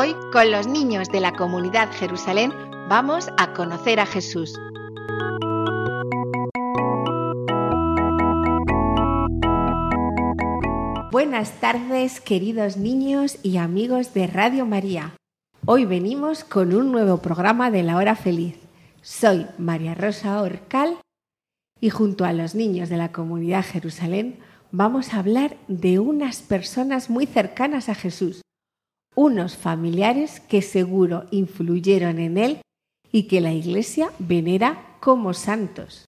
Hoy, 0.00 0.14
con 0.32 0.52
los 0.52 0.68
niños 0.68 1.08
de 1.08 1.18
la 1.18 1.32
comunidad 1.32 1.90
Jerusalén, 1.90 2.52
vamos 2.88 3.30
a 3.36 3.52
conocer 3.52 3.98
a 3.98 4.06
Jesús. 4.06 4.56
Buenas 11.10 11.50
tardes, 11.58 12.20
queridos 12.20 12.76
niños 12.76 13.40
y 13.42 13.56
amigos 13.56 14.14
de 14.14 14.28
Radio 14.28 14.66
María. 14.66 15.16
Hoy 15.66 15.84
venimos 15.84 16.44
con 16.44 16.72
un 16.76 16.92
nuevo 16.92 17.16
programa 17.16 17.72
de 17.72 17.82
la 17.82 17.96
hora 17.96 18.14
feliz. 18.14 18.54
Soy 19.02 19.46
María 19.58 19.96
Rosa 19.96 20.40
Orcal 20.40 20.96
y 21.80 21.90
junto 21.90 22.24
a 22.24 22.32
los 22.32 22.54
niños 22.54 22.88
de 22.88 22.98
la 22.98 23.10
comunidad 23.10 23.64
Jerusalén 23.64 24.38
vamos 24.70 25.12
a 25.12 25.18
hablar 25.18 25.56
de 25.66 25.98
unas 25.98 26.40
personas 26.40 27.10
muy 27.10 27.26
cercanas 27.26 27.88
a 27.88 27.96
Jesús 27.96 28.42
unos 29.18 29.56
familiares 29.56 30.38
que 30.38 30.62
seguro 30.62 31.24
influyeron 31.32 32.20
en 32.20 32.38
él 32.38 32.60
y 33.10 33.24
que 33.24 33.40
la 33.40 33.52
Iglesia 33.52 34.12
venera 34.20 34.94
como 35.00 35.34
santos. 35.34 36.04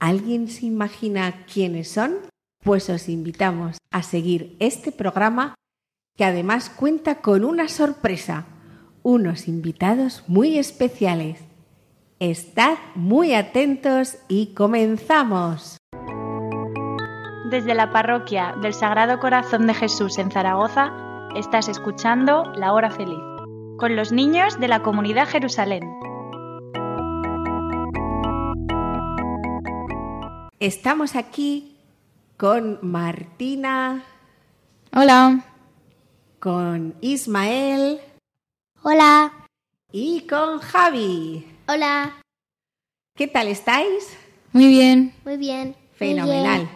¿Alguien 0.00 0.48
se 0.48 0.66
imagina 0.66 1.44
quiénes 1.46 1.92
son? 1.92 2.16
Pues 2.64 2.90
os 2.90 3.08
invitamos 3.08 3.78
a 3.92 4.02
seguir 4.02 4.56
este 4.58 4.90
programa 4.90 5.54
que 6.16 6.24
además 6.24 6.70
cuenta 6.70 7.20
con 7.20 7.44
una 7.44 7.68
sorpresa, 7.68 8.46
unos 9.04 9.46
invitados 9.46 10.24
muy 10.26 10.58
especiales. 10.58 11.38
Estad 12.18 12.78
muy 12.96 13.32
atentos 13.32 14.18
y 14.26 14.54
comenzamos. 14.54 15.76
Desde 17.48 17.76
la 17.76 17.92
parroquia 17.92 18.56
del 18.60 18.74
Sagrado 18.74 19.20
Corazón 19.20 19.68
de 19.68 19.74
Jesús 19.74 20.18
en 20.18 20.32
Zaragoza, 20.32 21.07
estás 21.34 21.68
escuchando 21.68 22.44
La 22.56 22.72
Hora 22.72 22.90
Feliz, 22.90 23.18
con 23.78 23.96
los 23.96 24.12
niños 24.12 24.58
de 24.58 24.68
la 24.68 24.82
comunidad 24.82 25.28
Jerusalén. 25.28 25.82
Estamos 30.60 31.14
aquí 31.14 31.76
con 32.36 32.78
Martina, 32.82 34.02
Hola. 34.94 35.44
con 36.40 36.94
Ismael 37.00 38.00
Hola. 38.82 39.46
y 39.92 40.22
con 40.26 40.58
Javi. 40.58 41.46
Hola. 41.68 42.20
¿Qué 43.16 43.28
tal 43.28 43.48
estáis? 43.48 44.16
Muy 44.52 44.68
bien. 44.68 45.14
Muy 45.24 45.36
bien. 45.36 45.76
Fenomenal. 45.92 46.68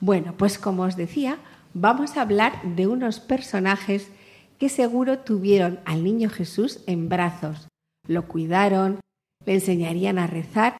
Bueno, 0.00 0.34
pues 0.36 0.58
como 0.58 0.82
os 0.82 0.96
decía, 0.96 1.38
vamos 1.74 2.16
a 2.16 2.22
hablar 2.22 2.62
de 2.62 2.86
unos 2.86 3.20
personajes 3.20 4.10
que 4.58 4.68
seguro 4.68 5.20
tuvieron 5.20 5.80
al 5.84 6.04
niño 6.04 6.30
Jesús 6.30 6.80
en 6.86 7.08
brazos, 7.08 7.68
lo 8.06 8.28
cuidaron, 8.28 9.00
le 9.44 9.54
enseñarían 9.54 10.18
a 10.18 10.26
rezar 10.26 10.76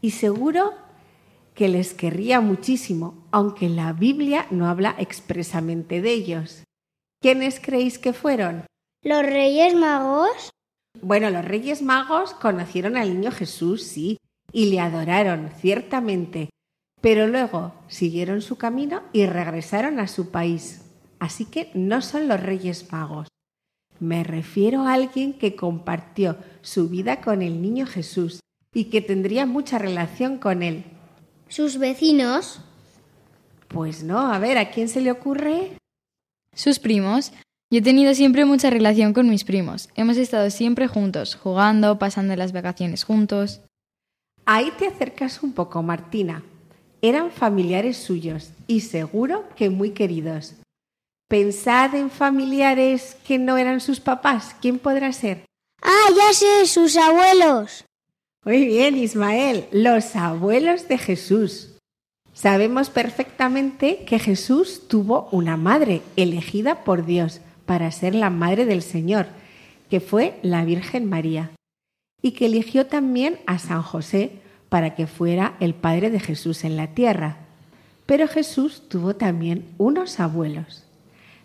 y 0.00 0.12
seguro 0.12 0.72
que 1.54 1.68
les 1.68 1.94
querría 1.94 2.40
muchísimo, 2.40 3.26
aunque 3.30 3.68
la 3.68 3.92
Biblia 3.92 4.46
no 4.50 4.68
habla 4.68 4.94
expresamente 4.98 6.02
de 6.02 6.12
ellos. 6.12 6.64
¿Quiénes 7.22 7.60
creéis 7.60 7.98
que 7.98 8.12
fueron? 8.12 8.66
Los 9.02 9.22
Reyes 9.22 9.74
Magos. 9.74 10.50
Bueno, 11.00 11.30
los 11.30 11.44
Reyes 11.44 11.82
Magos 11.82 12.34
conocieron 12.34 12.96
al 12.96 13.14
niño 13.14 13.30
Jesús, 13.30 13.82
sí, 13.82 14.18
y 14.52 14.70
le 14.70 14.80
adoraron, 14.80 15.50
ciertamente, 15.58 16.50
pero 17.06 17.28
luego 17.28 17.72
siguieron 17.86 18.42
su 18.42 18.58
camino 18.58 19.00
y 19.12 19.26
regresaron 19.26 20.00
a 20.00 20.08
su 20.08 20.32
país. 20.32 20.82
Así 21.20 21.44
que 21.44 21.70
no 21.72 22.02
son 22.02 22.26
los 22.26 22.40
Reyes 22.40 22.90
Magos. 22.90 23.28
Me 24.00 24.24
refiero 24.24 24.82
a 24.82 24.94
alguien 24.94 25.32
que 25.32 25.54
compartió 25.54 26.36
su 26.62 26.88
vida 26.88 27.20
con 27.20 27.42
el 27.42 27.62
niño 27.62 27.86
Jesús 27.86 28.40
y 28.74 28.86
que 28.86 29.02
tendría 29.02 29.46
mucha 29.46 29.78
relación 29.78 30.38
con 30.38 30.64
él. 30.64 30.82
Sus 31.46 31.78
vecinos. 31.78 32.60
Pues 33.68 34.02
no, 34.02 34.32
a 34.32 34.40
ver, 34.40 34.58
¿a 34.58 34.72
quién 34.72 34.88
se 34.88 35.00
le 35.00 35.12
ocurre? 35.12 35.78
Sus 36.54 36.80
primos. 36.80 37.30
Yo 37.70 37.78
he 37.78 37.82
tenido 37.82 38.14
siempre 38.14 38.44
mucha 38.44 38.68
relación 38.68 39.12
con 39.12 39.30
mis 39.30 39.44
primos. 39.44 39.90
Hemos 39.94 40.16
estado 40.16 40.50
siempre 40.50 40.88
juntos, 40.88 41.36
jugando, 41.36 42.00
pasando 42.00 42.34
las 42.34 42.50
vacaciones 42.50 43.04
juntos. 43.04 43.60
Ahí 44.44 44.72
te 44.76 44.88
acercas 44.88 45.44
un 45.44 45.52
poco, 45.52 45.84
Martina. 45.84 46.42
Eran 47.08 47.30
familiares 47.30 47.98
suyos 47.98 48.50
y 48.66 48.80
seguro 48.80 49.44
que 49.54 49.70
muy 49.70 49.90
queridos. 49.90 50.54
Pensad 51.28 51.94
en 51.94 52.10
familiares 52.10 53.16
que 53.24 53.38
no 53.38 53.58
eran 53.58 53.80
sus 53.80 54.00
papás. 54.00 54.56
¿Quién 54.60 54.80
podrá 54.80 55.12
ser? 55.12 55.44
Ah, 55.80 56.08
ya 56.16 56.32
sé, 56.32 56.66
sus 56.66 56.96
abuelos. 56.96 57.84
Muy 58.44 58.66
bien, 58.66 58.96
Ismael, 58.96 59.68
los 59.70 60.16
abuelos 60.16 60.88
de 60.88 60.98
Jesús. 60.98 61.76
Sabemos 62.32 62.90
perfectamente 62.90 64.04
que 64.04 64.18
Jesús 64.18 64.88
tuvo 64.88 65.28
una 65.30 65.56
madre 65.56 66.02
elegida 66.16 66.82
por 66.82 67.06
Dios 67.06 67.40
para 67.66 67.92
ser 67.92 68.16
la 68.16 68.30
madre 68.30 68.66
del 68.66 68.82
Señor, 68.82 69.28
que 69.88 70.00
fue 70.00 70.40
la 70.42 70.64
Virgen 70.64 71.08
María, 71.08 71.52
y 72.20 72.32
que 72.32 72.46
eligió 72.46 72.86
también 72.86 73.38
a 73.46 73.60
San 73.60 73.82
José 73.82 74.40
para 74.68 74.94
que 74.94 75.06
fuera 75.06 75.54
el 75.60 75.74
padre 75.74 76.10
de 76.10 76.20
Jesús 76.20 76.64
en 76.64 76.76
la 76.76 76.88
tierra. 76.88 77.38
Pero 78.06 78.28
Jesús 78.28 78.82
tuvo 78.88 79.16
también 79.16 79.64
unos 79.78 80.20
abuelos. 80.20 80.84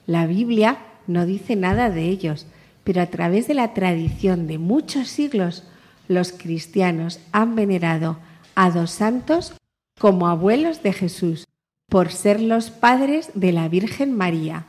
La 0.06 0.26
Biblia 0.26 0.78
no 1.08 1.26
dice 1.26 1.56
nada 1.56 1.90
de 1.90 2.06
ellos, 2.06 2.46
pero 2.84 3.02
a 3.02 3.08
través 3.08 3.48
de 3.48 3.54
la 3.54 3.74
tradición 3.74 4.48
de 4.48 4.58
muchos 4.58 5.08
siglos, 5.08 5.64
los 6.08 6.32
cristianos 6.32 7.20
han 7.32 7.56
venerado 7.56 8.18
a 8.56 8.70
dos 8.72 8.92
santos 8.92 9.54
como 10.00 10.28
abuelos 10.28 10.84
de 10.84 10.94
Jesús, 10.94 11.46
por 11.90 12.12
ser 12.12 12.42
los 12.42 12.72
padres 12.72 13.32
de 13.34 13.52
la 13.52 13.68
Virgen 13.68 14.16
María. 14.16 14.66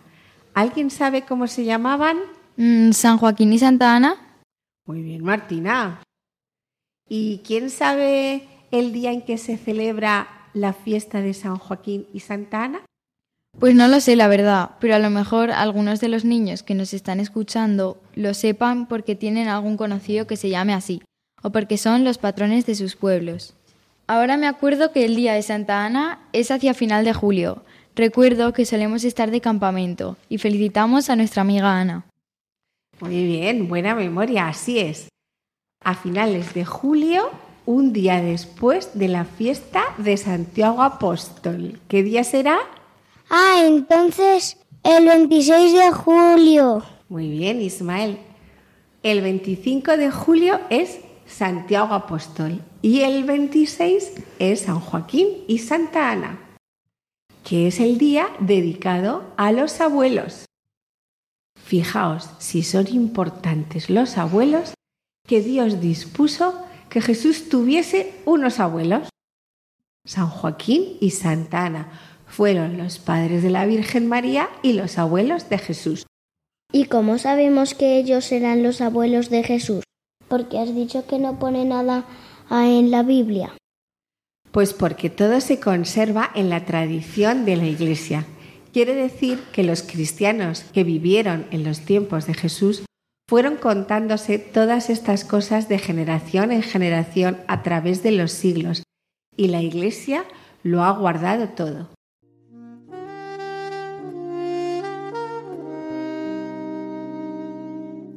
¿Alguien 0.54 0.90
sabe 0.90 1.22
cómo 1.22 1.46
se 1.46 1.64
llamaban? 1.64 2.18
Mm, 2.56 2.92
San 2.92 3.16
Joaquín 3.16 3.52
y 3.52 3.58
Santa 3.58 3.96
Ana. 3.96 4.16
Muy 4.86 5.02
bien, 5.02 5.24
Martina. 5.24 6.02
¿Y 7.08 7.40
quién 7.44 7.70
sabe 7.70 8.46
el 8.70 8.92
día 8.92 9.12
en 9.12 9.22
que 9.22 9.38
se 9.38 9.56
celebra 9.56 10.28
la 10.54 10.72
fiesta 10.72 11.20
de 11.20 11.34
San 11.34 11.56
Joaquín 11.56 12.06
y 12.12 12.20
Santa 12.20 12.64
Ana? 12.64 12.82
Pues 13.58 13.74
no 13.74 13.86
lo 13.86 14.00
sé, 14.00 14.16
la 14.16 14.28
verdad, 14.28 14.70
pero 14.80 14.94
a 14.94 14.98
lo 14.98 15.10
mejor 15.10 15.50
algunos 15.50 16.00
de 16.00 16.08
los 16.08 16.24
niños 16.24 16.62
que 16.62 16.74
nos 16.74 16.94
están 16.94 17.20
escuchando 17.20 18.00
lo 18.14 18.32
sepan 18.32 18.86
porque 18.86 19.14
tienen 19.14 19.48
algún 19.48 19.76
conocido 19.76 20.26
que 20.26 20.36
se 20.36 20.48
llame 20.48 20.72
así, 20.72 21.02
o 21.42 21.50
porque 21.50 21.76
son 21.76 22.02
los 22.02 22.16
patrones 22.16 22.64
de 22.64 22.74
sus 22.74 22.96
pueblos. 22.96 23.54
Ahora 24.06 24.36
me 24.36 24.46
acuerdo 24.46 24.90
que 24.92 25.04
el 25.04 25.16
día 25.16 25.34
de 25.34 25.42
Santa 25.42 25.84
Ana 25.84 26.26
es 26.32 26.50
hacia 26.50 26.74
final 26.74 27.04
de 27.04 27.12
julio. 27.12 27.64
Recuerdo 27.94 28.54
que 28.54 28.64
solemos 28.64 29.04
estar 29.04 29.30
de 29.30 29.42
campamento 29.42 30.16
y 30.30 30.38
felicitamos 30.38 31.10
a 31.10 31.16
nuestra 31.16 31.42
amiga 31.42 31.78
Ana. 31.78 32.06
Muy 33.00 33.26
bien, 33.26 33.68
buena 33.68 33.94
memoria, 33.94 34.48
así 34.48 34.78
es. 34.78 35.08
A 35.84 35.94
finales 35.94 36.54
de 36.54 36.64
julio, 36.64 37.30
un 37.66 37.92
día 37.92 38.20
después 38.20 38.90
de 38.94 39.08
la 39.08 39.24
fiesta 39.24 39.82
de 39.98 40.16
Santiago 40.16 40.82
Apóstol. 40.82 41.80
¿Qué 41.88 42.02
día 42.02 42.24
será? 42.24 42.58
Ah, 43.28 43.62
entonces 43.64 44.58
el 44.84 45.06
26 45.06 45.72
de 45.72 45.92
julio. 45.92 46.82
Muy 47.08 47.30
bien, 47.30 47.60
Ismael. 47.60 48.18
El 49.02 49.20
25 49.20 49.96
de 49.96 50.10
julio 50.10 50.60
es 50.70 51.00
Santiago 51.26 51.94
Apóstol 51.94 52.60
Y 52.82 53.00
el 53.00 53.24
26 53.24 54.12
es 54.38 54.60
San 54.60 54.80
Joaquín 54.80 55.28
y 55.48 55.58
Santa 55.58 56.10
Ana, 56.10 56.38
que 57.42 57.68
es 57.68 57.80
el 57.80 57.98
día 57.98 58.28
dedicado 58.38 59.24
a 59.36 59.50
los 59.50 59.80
abuelos. 59.80 60.44
Fijaos 61.56 62.28
si 62.38 62.62
son 62.62 62.86
importantes 62.88 63.88
los 63.88 64.18
abuelos 64.18 64.74
que 65.26 65.40
Dios 65.40 65.80
dispuso 65.80 66.64
que 66.88 67.00
Jesús 67.00 67.48
tuviese 67.48 68.14
unos 68.24 68.60
abuelos. 68.60 69.08
San 70.04 70.28
Joaquín 70.28 70.98
y 71.00 71.10
Santa 71.10 71.66
Ana 71.66 71.92
fueron 72.26 72.78
los 72.78 72.98
padres 72.98 73.42
de 73.42 73.50
la 73.50 73.66
Virgen 73.66 74.08
María 74.08 74.48
y 74.62 74.72
los 74.72 74.98
abuelos 74.98 75.48
de 75.48 75.58
Jesús. 75.58 76.06
¿Y 76.72 76.86
cómo 76.86 77.18
sabemos 77.18 77.74
que 77.74 77.98
ellos 77.98 78.24
serán 78.24 78.62
los 78.62 78.80
abuelos 78.80 79.30
de 79.30 79.42
Jesús? 79.42 79.84
Porque 80.28 80.58
has 80.58 80.74
dicho 80.74 81.06
que 81.06 81.18
no 81.18 81.38
pone 81.38 81.64
nada 81.64 82.04
en 82.50 82.90
la 82.90 83.02
Biblia. 83.02 83.54
Pues 84.50 84.74
porque 84.74 85.08
todo 85.08 85.40
se 85.40 85.60
conserva 85.60 86.30
en 86.34 86.50
la 86.50 86.64
tradición 86.64 87.44
de 87.44 87.56
la 87.56 87.66
Iglesia. 87.66 88.26
Quiere 88.72 88.94
decir 88.94 89.38
que 89.52 89.62
los 89.62 89.82
cristianos 89.82 90.64
que 90.72 90.84
vivieron 90.84 91.46
en 91.50 91.64
los 91.64 91.80
tiempos 91.80 92.26
de 92.26 92.34
Jesús 92.34 92.84
fueron 93.32 93.56
contándose 93.56 94.38
todas 94.38 94.90
estas 94.90 95.24
cosas 95.24 95.66
de 95.66 95.78
generación 95.78 96.52
en 96.52 96.60
generación 96.60 97.38
a 97.48 97.62
través 97.62 98.02
de 98.02 98.12
los 98.12 98.30
siglos 98.30 98.82
y 99.34 99.48
la 99.48 99.62
Iglesia 99.62 100.24
lo 100.62 100.84
ha 100.84 100.90
guardado 100.90 101.48
todo. 101.48 101.88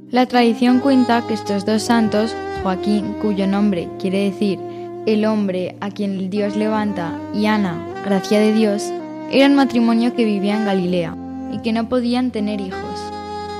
La 0.09 0.25
tradición 0.25 0.81
cuenta 0.81 1.25
que 1.25 1.33
estos 1.33 1.65
dos 1.65 1.83
santos, 1.83 2.35
Joaquín, 2.61 3.13
cuyo 3.21 3.47
nombre 3.47 3.87
quiere 3.97 4.29
decir 4.29 4.59
el 5.05 5.23
hombre 5.23 5.77
a 5.79 5.91
quien 5.91 6.29
Dios 6.29 6.57
levanta, 6.57 7.17
y 7.33 7.45
Ana, 7.45 7.87
gracia 8.03 8.41
de 8.41 8.51
Dios, 8.51 8.91
eran 9.31 9.55
matrimonio 9.55 10.13
que 10.13 10.25
vivía 10.25 10.57
en 10.57 10.65
Galilea 10.65 11.15
y 11.53 11.59
que 11.59 11.71
no 11.71 11.87
podían 11.87 12.31
tener 12.31 12.59
hijos. 12.59 12.94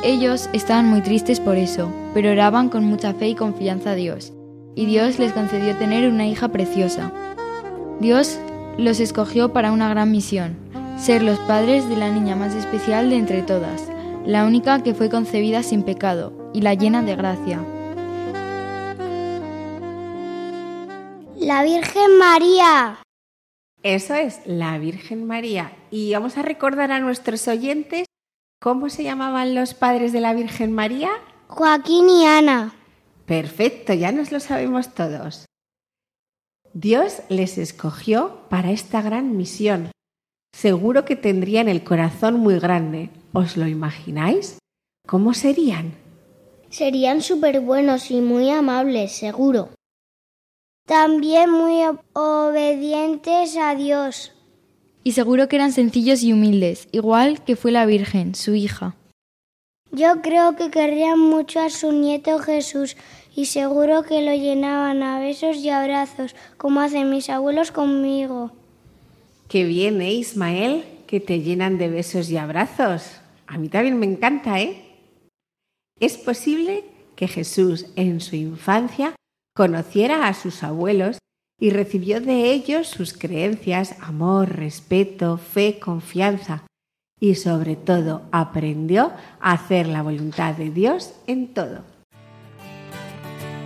Ellos 0.06 0.52
estaban 0.54 0.86
muy 0.86 1.02
tristes 1.02 1.40
por 1.40 1.57
eso, 1.57 1.92
pero 2.13 2.30
oraban 2.30 2.69
con 2.69 2.86
mucha 2.86 3.16
fe 3.16 3.30
y 3.30 3.34
confianza 3.34 3.94
a 3.94 3.96
Dios, 3.96 4.34
y 4.75 4.86
Dios 4.86 5.18
les 5.18 5.34
concedió 5.34 5.75
tener 5.78 6.07
una 6.07 6.28
hija 6.28 6.50
preciosa. 6.50 7.12
Dios 8.00 8.38
los 8.78 9.00
escogió 9.00 9.52
para 9.52 9.72
una 9.72 9.90
gran 9.90 10.12
misión, 10.12 10.57
ser 11.00 11.24
los 11.24 11.40
padres 11.40 11.90
de 11.90 11.98
la 11.98 12.12
niña 12.12 12.36
más 12.36 12.54
especial 12.54 13.10
de 13.10 13.16
entre 13.16 13.42
todas, 13.42 13.92
la 14.28 14.46
única 14.46 14.84
que 14.84 14.94
fue 14.94 15.10
concebida 15.10 15.63
sin 15.63 15.81
pecado 15.81 16.52
y 16.54 16.62
la 16.62 16.75
llena 16.75 17.02
de 17.02 17.16
gracia. 17.16 17.66
La 21.40 21.63
Virgen 21.63 22.19
María. 22.19 23.00
Eso 23.81 24.13
es, 24.13 24.42
la 24.46 24.78
Virgen 24.78 25.25
María. 25.25 25.72
Y 25.90 26.13
vamos 26.13 26.38
a 26.38 26.44
recordar 26.44 26.92
a 26.92 27.00
nuestros 27.00 27.48
oyentes 27.48 28.06
cómo 28.65 28.89
se 28.89 29.03
llamaban 29.03 29.53
los 29.53 29.75
padres 29.75 30.12
de 30.12 30.21
la 30.21 30.33
Virgen 30.33 30.71
María. 30.71 31.12
Joaquín 31.45 32.09
y 32.09 32.25
Ana. 32.25 32.73
Perfecto, 33.27 33.94
ya 33.94 34.12
nos 34.12 34.31
lo 34.31 34.39
sabemos 34.39 34.95
todos. 34.95 35.45
Dios 36.73 37.21
les 37.29 37.59
escogió 37.59 38.39
para 38.50 38.71
esta 38.71 39.03
gran 39.03 39.38
misión. 39.38 39.91
Seguro 40.51 41.06
que 41.06 41.15
tendrían 41.15 41.69
el 41.69 41.83
corazón 41.83 42.39
muy 42.39 42.57
grande. 42.57 43.12
¿Os 43.33 43.56
lo 43.56 43.67
imagináis? 43.67 44.57
¿Cómo 45.07 45.35
serían? 45.35 45.94
Serían 46.71 47.21
súper 47.21 47.59
buenos 47.59 48.09
y 48.09 48.19
muy 48.19 48.50
amables, 48.50 49.11
seguro. 49.11 49.69
También 50.88 51.51
muy 51.51 51.83
obedientes 52.13 53.57
a 53.57 53.75
Dios. 53.75 54.34
Y 55.07 55.12
seguro 55.12 55.48
que 55.48 55.56
eran 55.56 55.72
sencillos 55.72 56.24
y 56.24 56.34
humildes, 56.34 56.88
igual 56.92 57.44
que 57.44 57.56
fue 57.56 57.72
la 57.72 57.86
Virgen, 57.86 58.34
su 58.34 58.56
hija. 58.56 58.96
Yo 59.92 60.24
creo 60.24 60.56
que 60.56 60.72
querrían 60.72 61.19
mucho 61.19 61.60
a 61.60 61.69
su 61.69 61.92
nieto 61.92 62.40
Jesús 62.40 62.98
y 63.36 63.46
seguro 63.46 64.02
que 64.02 64.24
lo 64.24 64.34
llenaban 64.34 65.04
a 65.04 65.19
besos 65.19 65.57
y 65.57 65.69
abrazos, 65.69 66.36
como 66.57 66.81
hacen 66.81 67.12
mis 67.12 67.30
abuelos 67.30 67.72
conmigo. 67.72 68.52
Qué 69.48 69.63
bien, 69.63 70.02
¿eh, 70.02 70.12
Ismael? 70.12 70.86
Que 71.06 71.19
te 71.19 71.40
llenan 71.42 71.78
de 71.78 71.90
besos 71.90 72.31
y 72.31 72.38
abrazos. 72.38 73.22
A 73.46 73.60
mí 73.60 73.69
también 73.69 74.00
me 74.00 74.07
encanta, 74.07 74.60
¿eh? 74.60 74.81
Es 76.00 76.18
posible 76.18 76.84
que 77.16 77.28
Jesús 77.28 77.86
en 77.96 78.22
su 78.22 78.36
infancia 78.36 79.13
conociera 79.56 80.28
a 80.28 80.34
sus 80.34 80.63
abuelos 80.63 81.19
y 81.60 81.69
recibió 81.69 82.22
de 82.22 82.52
ellos 82.52 82.88
sus 82.88 83.13
creencias, 83.13 83.96
amor, 84.02 84.50
respeto, 84.56 85.38
fe, 85.38 85.80
confianza 85.80 86.63
y 87.19 87.36
sobre 87.36 87.75
todo 87.75 88.24
aprendió 88.31 89.12
a 89.40 89.54
hacer 89.54 89.88
la 89.88 90.02
voluntad 90.02 90.56
de 90.56 90.69
Dios 90.69 91.13
en 91.28 91.54
todo. 91.54 91.84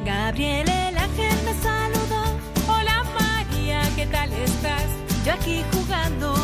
Gabriel 0.05 0.69
el 0.69 0.97
ángel 0.97 1.37
saludó. 1.61 2.23
Hola 2.67 3.03
María, 3.19 3.81
¿qué 3.95 4.05
tal 4.05 4.31
estás? 4.33 4.85
Yo 5.25 5.33
aquí 5.33 5.63
jugando 5.73 6.38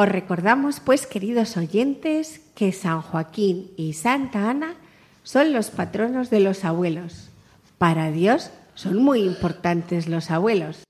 Os 0.00 0.08
recordamos, 0.08 0.80
pues, 0.80 1.06
queridos 1.06 1.58
oyentes, 1.58 2.40
que 2.54 2.72
San 2.72 3.02
Joaquín 3.02 3.70
y 3.76 3.92
Santa 3.92 4.48
Ana 4.48 4.76
son 5.24 5.52
los 5.52 5.68
patronos 5.68 6.30
de 6.30 6.40
los 6.40 6.64
abuelos. 6.64 7.28
Para 7.76 8.10
Dios 8.10 8.50
son 8.74 8.96
muy 8.96 9.20
importantes 9.20 10.08
los 10.08 10.30
abuelos. 10.30 10.84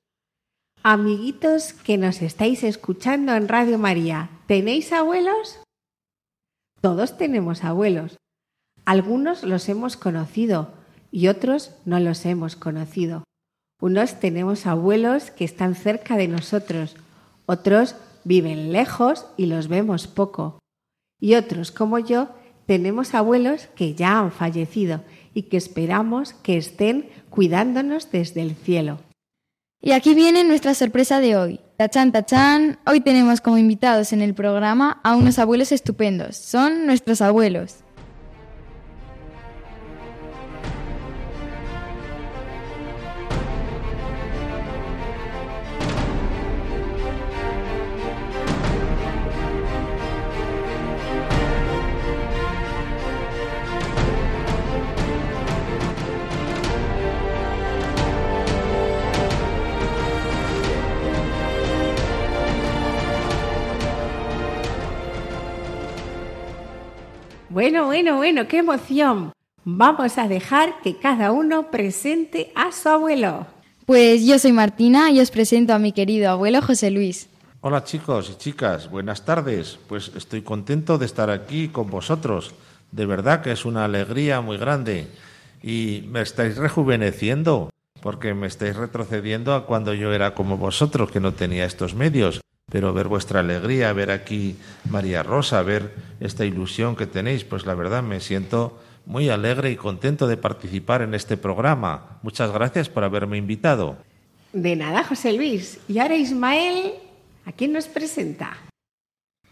Amiguitos 0.85 1.73
que 1.73 1.99
nos 1.99 2.23
estáis 2.23 2.63
escuchando 2.63 3.35
en 3.35 3.49
Radio 3.49 3.79
María, 3.79 4.31
¿tenéis 4.47 4.93
abuelos? 4.93 5.59
Todos 6.81 7.19
tenemos 7.19 7.65
abuelos. 7.65 8.17
Algunos 8.85 9.43
los 9.43 9.69
hemos 9.69 9.97
conocido 9.97 10.73
y 11.11 11.27
otros 11.27 11.73
no 11.85 11.99
los 11.99 12.25
hemos 12.27 12.55
conocido. 12.55 13.25
Unos 13.83 14.21
tenemos 14.21 14.67
abuelos 14.67 15.33
que 15.33 15.45
están 15.45 15.75
cerca 15.75 16.17
de 16.17 16.29
nosotros, 16.29 16.95
otros 17.47 17.97
viven 18.25 18.73
lejos 18.73 19.27
y 19.37 19.47
los 19.47 19.69
vemos 19.69 20.07
poco. 20.07 20.59
Y 21.21 21.35
otros, 21.35 21.71
como 21.71 21.99
yo, 21.99 22.29
tenemos 22.67 23.15
abuelos 23.15 23.69
que 23.75 23.95
ya 23.95 24.19
han 24.19 24.33
fallecido 24.33 25.03
y 25.35 25.43
que 25.45 25.57
esperamos 25.57 26.35
que 26.35 26.57
estén 26.57 27.09
cuidándonos 27.29 28.11
desde 28.11 28.43
el 28.43 28.55
cielo. 28.55 28.99
Y 29.83 29.93
aquí 29.93 30.15
viene 30.15 30.45
nuestra 30.45 30.75
sorpresa 30.75 31.21
de 31.21 31.37
hoy. 31.37 31.61
Tachan, 31.79 32.13
tachan. 32.13 32.79
Hoy 32.87 33.01
tenemos 33.01 33.41
como 33.41 33.57
invitados 33.57 34.13
en 34.13 34.21
el 34.21 34.35
programa 34.35 35.01
a 35.03 35.17
unos 35.17 35.39
abuelos 35.39 35.73
estupendos. 35.73 36.37
Son 36.37 36.85
nuestros 36.85 37.23
abuelos. 37.23 37.77
Bueno, 67.51 67.87
bueno, 67.87 68.17
bueno, 68.19 68.47
qué 68.47 68.59
emoción. 68.59 69.33
Vamos 69.65 70.19
a 70.19 70.29
dejar 70.29 70.81
que 70.83 70.99
cada 70.99 71.33
uno 71.33 71.69
presente 71.73 72.53
a 72.55 72.71
su 72.71 72.89
abuelo. 72.89 73.45
Pues 73.87 74.25
yo 74.25 74.39
soy 74.39 74.53
Martina 74.53 75.11
y 75.11 75.19
os 75.19 75.33
presento 75.33 75.75
a 75.75 75.81
mi 75.81 75.91
querido 75.91 76.31
abuelo 76.31 76.63
José 76.63 76.93
Luis. 76.93 77.29
Hola 77.61 77.83
chicos 77.83 78.31
y 78.33 78.39
chicas, 78.39 78.89
buenas 78.89 79.25
tardes. 79.25 79.81
Pues 79.89 80.13
estoy 80.15 80.43
contento 80.43 80.97
de 80.97 81.07
estar 81.07 81.29
aquí 81.29 81.67
con 81.67 81.91
vosotros. 81.91 82.55
De 82.93 83.05
verdad 83.05 83.43
que 83.43 83.51
es 83.51 83.65
una 83.65 83.85
alegría 83.85 84.41
muy 84.41 84.57
grande. 84.57 85.09
y 85.61 86.05
me 86.09 86.23
estáis 86.23 86.57
rejuveneciendo, 86.57 87.71
porque 88.01 88.33
me 88.33 88.47
estáis 88.47 88.77
retrocediendo 88.77 89.55
a 89.55 89.67
cuando 89.67 89.93
yo 89.93 90.13
era 90.13 90.35
como 90.35 90.57
vosotros, 90.57 91.11
que 91.11 91.19
no 91.19 91.35
tenía 91.35 91.65
estos 91.67 91.95
medios. 91.95 92.41
Pero 92.71 92.93
ver 92.93 93.09
vuestra 93.09 93.41
alegría, 93.41 93.93
ver 93.93 94.11
aquí 94.11 94.57
María 94.89 95.23
Rosa, 95.23 95.63
ver 95.63 95.93
esta 96.21 96.45
ilusión 96.45 96.97
que 96.97 97.07
tenéis, 97.07 97.45
pues 97.45 97.67
la 97.67 97.75
verdad 97.75 98.03
me 98.03 98.21
siento 98.21 98.79
muy 99.07 99.29
alegre 99.29 99.71
y 99.71 99.77
contento 99.77 100.27
de 100.27 100.37
participar 100.37 101.03
en 101.03 101.15
este 101.15 101.37
programa. 101.37 102.19
Muchas 102.23 102.53
gracias 102.53 102.89
por 102.89 103.05
haberme 103.05 103.37
invitado. 103.39 103.97
De 104.53 104.77
nada, 104.77 105.05
José 105.05 105.33
Luis. 105.33 105.81
Y 105.89 105.99
ahora 105.99 106.17
Ismael, 106.17 106.95
¿a 107.45 107.53
quién 107.53 107.73
nos 107.73 107.87
presenta? 107.87 108.57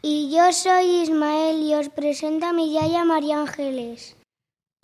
Y 0.03 0.33
yo 0.33 0.53
soy 0.53 1.03
Ismael 1.03 1.63
y 1.63 1.75
os 1.75 1.89
presento 1.89 2.47
a 2.47 2.53
mi 2.53 2.73
yaya 2.73 3.05
María 3.05 3.41
Ángeles. 3.41 4.17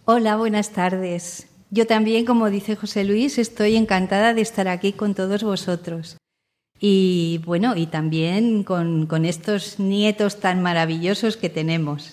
Hola, 0.05 0.37
buenas 0.37 0.71
tardes. 0.73 1.47
Yo 1.71 1.87
también, 1.87 2.25
como 2.25 2.51
dice 2.51 2.77
José 2.77 3.05
Luis, 3.05 3.39
estoy 3.39 3.77
encantada 3.77 4.35
de 4.35 4.43
estar 4.43 4.69
aquí 4.69 4.93
con 4.93 5.15
todos 5.15 5.43
vosotros. 5.43 6.17
Y 6.87 7.41
bueno, 7.47 7.77
y 7.77 7.87
también 7.87 8.63
con, 8.63 9.25
estos 9.25 9.79
nietos 9.79 10.39
tan 10.39 10.61
maravillosos 10.61 11.39
que 11.39 11.49
tenemos. 11.49 12.13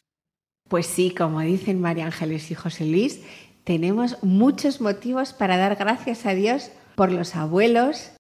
Pues 0.69 0.87
sí, 0.87 1.11
como 1.11 1.41
dicen 1.41 1.81
María 1.81 2.05
Ángeles 2.05 2.51
y 2.51 2.55
José 2.55 2.85
Luis, 2.85 3.19
tenemos 3.65 4.23
muchos 4.23 4.79
motivos 4.79 5.33
para 5.33 5.57
dar 5.57 5.75
gracias 5.75 6.25
a 6.25 6.35
Dios 6.35 6.71
por 6.95 7.11
los 7.11 7.35
abuelos 7.35 8.13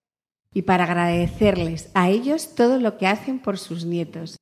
y 0.53 0.63
para 0.63 0.83
agradecerles 0.83 1.89
a 1.93 2.09
ellos 2.09 2.53
todo 2.53 2.79
lo 2.79 2.97
que 2.97 3.07
hacen 3.07 3.39
por 3.39 3.57
sus 3.57 3.85
nietos. 3.85 4.35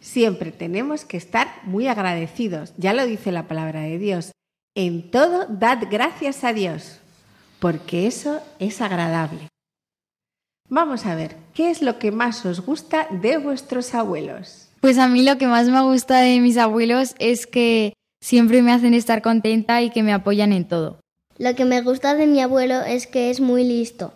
Siempre 0.00 0.50
tenemos 0.50 1.04
que 1.04 1.18
estar 1.18 1.46
muy 1.62 1.86
agradecidos, 1.86 2.74
ya 2.78 2.92
lo 2.92 3.06
dice 3.06 3.30
la 3.30 3.46
palabra 3.46 3.82
de 3.82 3.98
Dios. 3.98 4.32
En 4.74 5.08
todo 5.08 5.46
dad 5.48 5.84
gracias 5.88 6.42
a 6.42 6.52
Dios, 6.52 6.98
porque 7.60 8.08
eso 8.08 8.40
es 8.58 8.80
agradable. 8.80 9.53
Vamos 10.70 11.04
a 11.04 11.14
ver, 11.14 11.36
¿qué 11.52 11.70
es 11.70 11.82
lo 11.82 11.98
que 11.98 12.10
más 12.10 12.44
os 12.46 12.60
gusta 12.60 13.06
de 13.10 13.36
vuestros 13.36 13.94
abuelos? 13.94 14.68
Pues 14.80 14.98
a 14.98 15.08
mí 15.08 15.22
lo 15.22 15.36
que 15.36 15.46
más 15.46 15.68
me 15.68 15.82
gusta 15.82 16.20
de 16.20 16.40
mis 16.40 16.56
abuelos 16.56 17.14
es 17.18 17.46
que 17.46 17.92
siempre 18.22 18.62
me 18.62 18.72
hacen 18.72 18.94
estar 18.94 19.20
contenta 19.22 19.82
y 19.82 19.90
que 19.90 20.02
me 20.02 20.12
apoyan 20.12 20.52
en 20.52 20.66
todo. 20.66 21.00
Lo 21.36 21.54
que 21.54 21.64
me 21.64 21.82
gusta 21.82 22.14
de 22.14 22.26
mi 22.26 22.40
abuelo 22.40 22.80
es 22.80 23.06
que 23.06 23.30
es 23.30 23.40
muy 23.40 23.62
listo. 23.64 24.14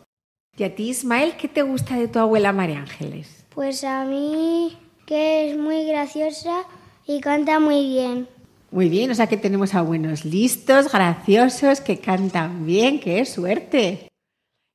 ¿Y 0.56 0.64
a 0.64 0.74
ti, 0.74 0.88
Ismael, 0.88 1.34
qué 1.36 1.48
te 1.48 1.62
gusta 1.62 1.96
de 1.96 2.08
tu 2.08 2.18
abuela 2.18 2.52
María 2.52 2.80
Ángeles? 2.80 3.44
Pues 3.54 3.84
a 3.84 4.04
mí 4.04 4.76
que 5.04 5.50
es 5.50 5.56
muy 5.58 5.84
graciosa 5.84 6.64
y 7.06 7.20
canta 7.20 7.60
muy 7.60 7.86
bien. 7.86 8.28
Muy 8.70 8.88
bien, 8.88 9.10
o 9.10 9.14
sea 9.14 9.26
que 9.26 9.36
tenemos 9.36 9.74
abuelos 9.74 10.24
listos, 10.24 10.90
graciosos, 10.90 11.80
que 11.80 11.98
cantan 11.98 12.66
bien, 12.66 13.00
qué 13.00 13.24
suerte. 13.24 14.08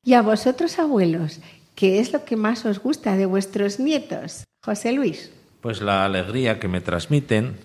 ¿Y 0.05 0.13
a 0.13 0.21
vosotros, 0.21 0.79
abuelos, 0.79 1.39
qué 1.75 1.99
es 1.99 2.13
lo 2.13 2.25
que 2.25 2.35
más 2.35 2.65
os 2.65 2.79
gusta 2.79 3.15
de 3.15 3.25
vuestros 3.25 3.79
nietos? 3.79 4.43
José 4.63 4.91
Luis. 4.93 5.31
Pues 5.61 5.81
la 5.81 6.05
alegría 6.05 6.59
que 6.59 6.67
me 6.67 6.81
transmiten, 6.81 7.57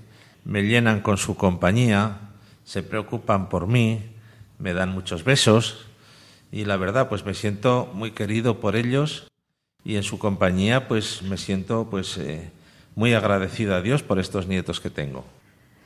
me 0.45 0.63
llenan 0.63 1.01
con 1.01 1.17
su 1.17 1.37
compañía, 1.37 2.19
se 2.65 2.83
preocupan 2.83 3.49
por 3.49 3.67
mí, 3.67 4.03
me 4.59 4.75
dan 4.75 4.91
muchos 4.91 5.25
besos 5.25 5.87
y 6.51 6.65
la 6.65 6.77
verdad 6.77 7.09
pues 7.09 7.25
me 7.25 7.35
siento 7.35 7.91
muy 7.95 8.13
querido 8.13 8.61
por 8.61 8.77
ellos 8.77 9.29
y 9.85 9.97
en 9.97 10.03
su 10.03 10.19
compañía 10.19 10.89
pues 10.89 11.23
me 11.23 11.37
siento 11.37 11.89
pues 11.91 12.17
eh, 12.19 12.51
muy 12.95 13.15
agradecido 13.15 13.75
a 13.75 13.83
Dios 13.83 14.03
por 14.03 14.19
estos 14.19 14.47
nietos 14.47 14.81
que 14.81 14.91
tengo. 14.91 15.25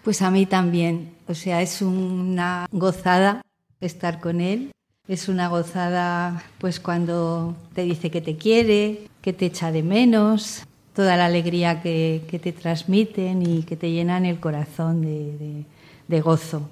Pues 0.02 0.22
a 0.22 0.30
mí 0.30 0.46
también. 0.46 1.14
O 1.28 1.34
sea, 1.34 1.62
es 1.62 1.82
una 1.82 2.66
gozada 2.72 3.42
estar 3.80 4.20
con 4.20 4.40
él. 4.40 4.72
Es 5.12 5.28
una 5.28 5.48
gozada 5.48 6.42
pues 6.56 6.80
cuando 6.80 7.54
te 7.74 7.82
dice 7.82 8.10
que 8.10 8.22
te 8.22 8.38
quiere, 8.38 9.08
que 9.20 9.34
te 9.34 9.44
echa 9.44 9.70
de 9.70 9.82
menos, 9.82 10.64
toda 10.94 11.18
la 11.18 11.26
alegría 11.26 11.82
que, 11.82 12.22
que 12.30 12.38
te 12.38 12.52
transmiten 12.52 13.42
y 13.42 13.64
que 13.64 13.76
te 13.76 13.90
llenan 13.90 14.24
el 14.24 14.40
corazón 14.40 15.02
de, 15.02 15.36
de, 15.36 15.64
de 16.08 16.20
gozo. 16.22 16.66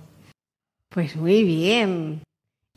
Pues 0.89 1.17
muy 1.17 1.45
bien. 1.45 2.23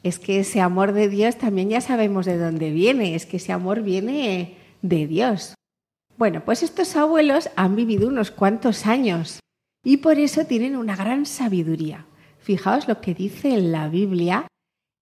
Es 0.03 0.20
que 0.20 0.41
ese 0.41 0.60
amor 0.60 0.91
de 0.91 1.08
Dios 1.08 1.38
también 1.38 1.70
ya 1.70 1.79
sabemos 1.79 2.25
de 2.25 2.38
dónde 2.38 2.72
viene. 2.72 3.15
Es 3.15 3.25
que 3.25 3.38
ese 3.38 3.53
amor 3.53 3.84
viene 3.84 4.58
de 4.82 5.08
Dios. 5.08 5.55
Bueno, 6.17 6.43
pues 6.43 6.62
estos 6.62 6.98
abuelos 6.98 7.50
han 7.55 7.77
vivido 7.77 8.10
unos 8.10 8.32
cuantos 8.32 8.86
años 8.86 9.39
y 9.86 9.96
por 9.96 10.20
eso 10.20 10.43
tienen 10.43 10.75
una 10.75 10.98
gran 10.98 11.25
sabiduría. 11.25 12.05
Fijaos 12.39 12.89
lo 12.89 13.00
que 13.00 13.13
dice 13.13 13.53
en 13.53 13.72
la 13.72 13.88
Biblia 13.88 14.46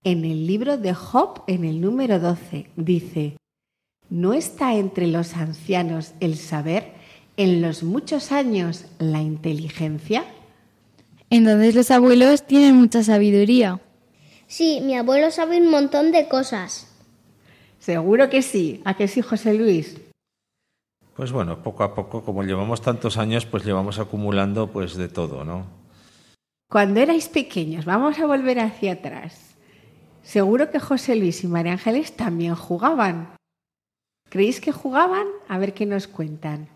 en 0.04 0.26
el 0.26 0.48
libro 0.48 0.78
de 0.78 0.94
Job, 0.94 1.44
en 1.48 1.64
el 1.64 1.82
número 1.82 2.20
12. 2.20 2.68
Dice, 2.76 3.38
¿no 4.10 4.34
está 4.34 4.76
entre 4.76 5.08
los 5.08 5.36
ancianos 5.36 6.14
el 6.20 6.38
saber, 6.38 6.94
en 7.38 7.62
los 7.62 7.84
muchos 7.84 8.32
años 8.32 8.86
la 9.00 9.22
inteligencia? 9.22 10.26
Entonces 11.30 11.76
los 11.76 11.92
abuelos 11.92 12.46
tienen 12.46 12.76
mucha 12.76 13.04
sabiduría. 13.04 13.80
Sí, 14.48 14.82
mi 14.84 14.98
abuelo 14.98 15.32
sabe 15.32 15.62
un 15.62 15.70
montón 15.70 16.12
de 16.12 16.28
cosas. 16.28 16.88
Seguro 17.80 18.30
que 18.30 18.42
sí. 18.42 18.82
¿A 18.84 18.96
qué 18.96 19.08
sí, 19.08 19.22
José 19.22 19.54
Luis? 19.54 19.98
Pues 21.16 21.32
bueno, 21.32 21.64
poco 21.64 21.84
a 21.84 21.96
poco, 21.96 22.24
como 22.24 22.44
llevamos 22.44 22.82
tantos 22.82 23.18
años, 23.18 23.46
pues 23.46 23.64
llevamos 23.64 24.00
acumulando 24.00 24.68
pues 24.68 24.96
de 24.96 25.08
todo, 25.08 25.46
¿no? 25.46 25.66
Cuando 26.70 27.00
erais 27.00 27.28
pequeños, 27.28 27.86
vamos 27.86 28.20
a 28.20 28.26
volver 28.26 28.60
hacia 28.60 28.94
atrás. 28.94 29.51
Seguro 30.24 30.70
que 30.70 30.80
José 30.80 31.16
Luis 31.16 31.44
y 31.44 31.48
María 31.48 31.74
Ángeles 31.74 32.16
también 32.16 32.56
jugaban. 32.56 33.36
¿Creéis 34.30 34.62
que 34.62 34.72
jugaban? 34.72 35.28
A 35.50 35.58
ver 35.58 35.74
qué 35.74 35.86
nos 35.86 36.08
cuentan. 36.08 36.70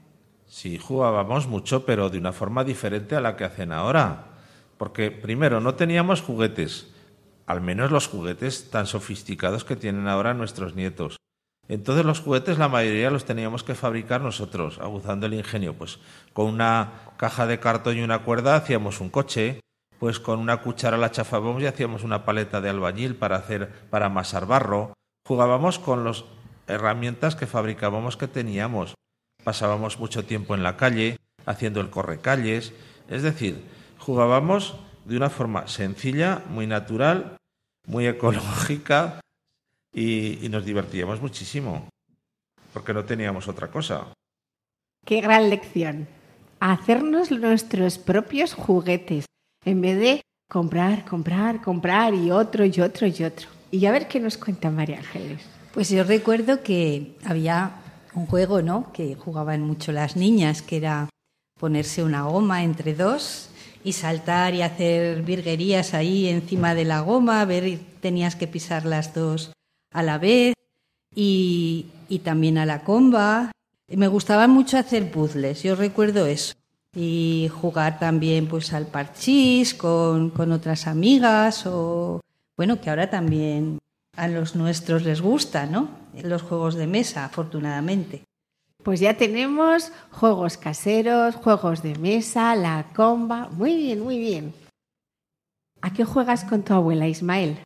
Sí, 0.48 0.78
jugábamos 0.78 1.48
mucho, 1.48 1.86
pero 1.86 2.10
de 2.10 2.18
una 2.18 2.34
forma 2.34 2.64
diferente 2.64 3.16
a 3.16 3.22
la 3.22 3.36
que 3.36 3.46
hacen 3.46 3.72
ahora. 3.72 4.32
Porque 4.78 5.10
primero 5.12 5.62
no 5.62 5.76
teníamos 5.76 6.22
juguetes, 6.22 6.92
al 7.46 7.62
menos 7.62 7.92
los 7.92 8.08
juguetes 8.08 8.70
tan 8.70 8.88
sofisticados 8.88 9.64
que 9.64 9.76
tienen 9.76 10.08
ahora 10.08 10.34
nuestros 10.34 10.76
nietos. 10.76 11.18
Entonces 11.68 12.06
los 12.06 12.20
juguetes 12.20 12.58
la 12.58 12.68
mayoría 12.68 13.10
los 13.10 13.26
teníamos 13.26 13.64
que 13.64 13.74
fabricar 13.74 14.22
nosotros, 14.22 14.80
aguzando 14.80 15.26
el 15.26 15.34
ingenio. 15.34 15.74
Pues 15.74 16.00
con 16.34 16.48
una 16.48 16.92
caja 17.18 17.48
de 17.48 17.60
cartón 17.60 17.98
y 17.98 18.02
una 18.02 18.20
cuerda 18.20 18.56
hacíamos 18.56 19.02
un 19.02 19.10
coche, 19.10 19.62
pues 20.06 20.20
con 20.20 20.38
una 20.38 20.62
cuchara 20.62 20.98
la 20.98 21.10
chafábamos 21.10 21.64
y 21.64 21.66
hacíamos 21.66 22.04
una 22.04 22.26
paleta 22.26 22.62
de 22.62 22.70
albañil 22.70 23.16
para 23.16 23.38
hacer 23.38 23.72
para 23.90 24.06
amasar 24.06 24.46
barro. 24.46 24.94
Jugábamos 25.28 25.80
con 25.80 26.04
las 26.04 26.26
herramientas 26.68 27.36
que 27.36 27.48
fabricábamos 27.48 28.16
que 28.16 28.28
teníamos. 28.28 28.94
Pasábamos 29.44 29.98
mucho 29.98 30.24
tiempo 30.24 30.54
en 30.54 30.62
la 30.62 30.78
calle 30.78 31.18
haciendo 31.48 31.82
el 31.82 31.90
correcalles, 31.90 32.72
es 33.10 33.24
decir, 33.24 33.66
jugábamos 33.98 34.76
de 35.06 35.18
una 35.18 35.32
forma 35.32 35.68
sencilla, 35.68 36.44
muy 36.50 36.68
natural, 36.68 37.38
muy 37.88 38.06
ecológica 38.06 39.22
y, 39.92 40.46
y 40.46 40.50
nos 40.50 40.66
divertíamos 40.66 41.20
muchísimo, 41.20 41.90
porque 42.74 42.94
no 42.94 43.06
teníamos 43.06 43.48
otra 43.48 43.70
cosa. 43.70 44.14
Qué 45.04 45.22
gran 45.22 45.50
lección. 45.50 46.08
Hacernos 46.60 47.32
nuestros 47.32 47.98
propios 47.98 48.54
juguetes 48.54 49.26
en 49.66 49.82
vez 49.82 50.00
de 50.00 50.22
comprar, 50.48 51.06
comprar, 51.06 51.62
comprar 51.62 52.14
y 52.14 52.32
otro 52.32 52.66
y 52.66 52.80
otro 52.80 53.08
y 53.08 53.24
otro. 53.24 53.48
Y 53.72 53.86
a 53.86 53.92
ver 53.92 54.08
qué 54.08 54.20
nos 54.20 54.38
cuenta 54.38 54.70
María 54.70 55.00
Ángeles. 55.00 55.42
Pues 55.74 55.90
yo 55.90 56.04
recuerdo 56.04 56.64
que 56.64 57.18
había 57.26 57.72
un 58.14 58.28
juego, 58.28 58.62
¿no? 58.62 58.94
Que 58.94 59.16
jugaban 59.16 59.62
mucho 59.62 59.92
las 59.92 60.16
niñas, 60.16 60.62
que 60.62 60.78
era 60.78 61.10
ponerse 61.60 62.04
una 62.04 62.24
goma 62.24 62.64
entre 62.64 62.94
dos 62.94 63.50
y 63.84 63.94
saltar 63.94 64.54
y 64.54 64.62
hacer 64.62 65.22
virguerías 65.24 65.94
ahí 65.94 66.28
encima 66.28 66.74
de 66.74 66.86
la 66.86 67.02
goma, 67.02 67.44
ver, 67.46 67.80
tenías 68.00 68.36
que 68.36 68.48
pisar 68.48 68.86
las 68.86 69.14
dos 69.14 69.52
a 69.92 70.04
la 70.04 70.18
vez 70.18 70.54
y, 71.14 71.88
y 72.08 72.20
también 72.20 72.58
a 72.58 72.66
la 72.66 72.84
comba. 72.84 73.52
Me 73.88 74.08
gustaba 74.08 74.48
mucho 74.48 74.78
hacer 74.78 75.12
puzzles, 75.12 75.64
yo 75.64 75.76
recuerdo 75.76 76.26
eso. 76.26 76.56
Y 76.96 77.52
jugar 77.62 78.00
también 78.00 78.48
pues 78.48 78.74
al 78.74 78.88
parchís 78.88 79.74
con, 79.74 80.30
con 80.30 80.52
otras 80.52 80.88
amigas 80.88 81.66
o 81.68 82.22
bueno, 82.58 82.80
que 82.80 82.90
ahora 82.90 83.10
también 83.10 83.80
a 84.16 84.28
los 84.28 84.56
nuestros 84.56 85.04
les 85.04 85.22
gusta, 85.22 85.66
¿no? 85.66 85.90
Los 86.24 86.42
juegos 86.42 86.76
de 86.76 86.88
mesa, 86.88 87.26
afortunadamente. 87.26 88.24
Pues 88.84 89.00
ya 89.00 89.18
tenemos 89.18 89.92
juegos 90.12 90.58
caseros, 90.58 91.36
juegos 91.36 91.82
de 91.82 91.96
mesa, 91.96 92.56
la 92.56 92.86
comba. 92.96 93.50
Muy 93.50 93.76
bien, 93.76 94.00
muy 94.02 94.20
bien. 94.20 94.54
¿A 95.82 95.92
qué 95.92 96.06
juegas 96.06 96.46
con 96.46 96.64
tu 96.64 96.74
abuela, 96.74 97.08
Ismael? 97.08 97.58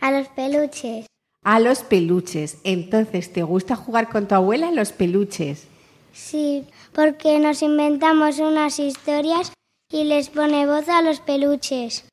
A 0.00 0.10
los 0.10 0.28
peluches. 0.28 1.06
A 1.42 1.60
los 1.60 1.82
peluches. 1.82 2.58
Entonces, 2.64 3.32
¿te 3.32 3.42
gusta 3.42 3.74
jugar 3.74 4.10
con 4.10 4.28
tu 4.28 4.34
abuela 4.34 4.68
a 4.68 4.72
los 4.72 4.92
peluches? 4.92 5.66
Sí, 6.12 6.66
porque 6.92 7.38
nos 7.38 7.62
inventamos 7.62 8.38
unas 8.38 8.78
historias 8.78 9.52
y 9.90 10.04
les 10.04 10.28
pone 10.28 10.66
voz 10.66 10.88
a 10.88 11.02
los 11.02 11.20
peluches. 11.20 12.04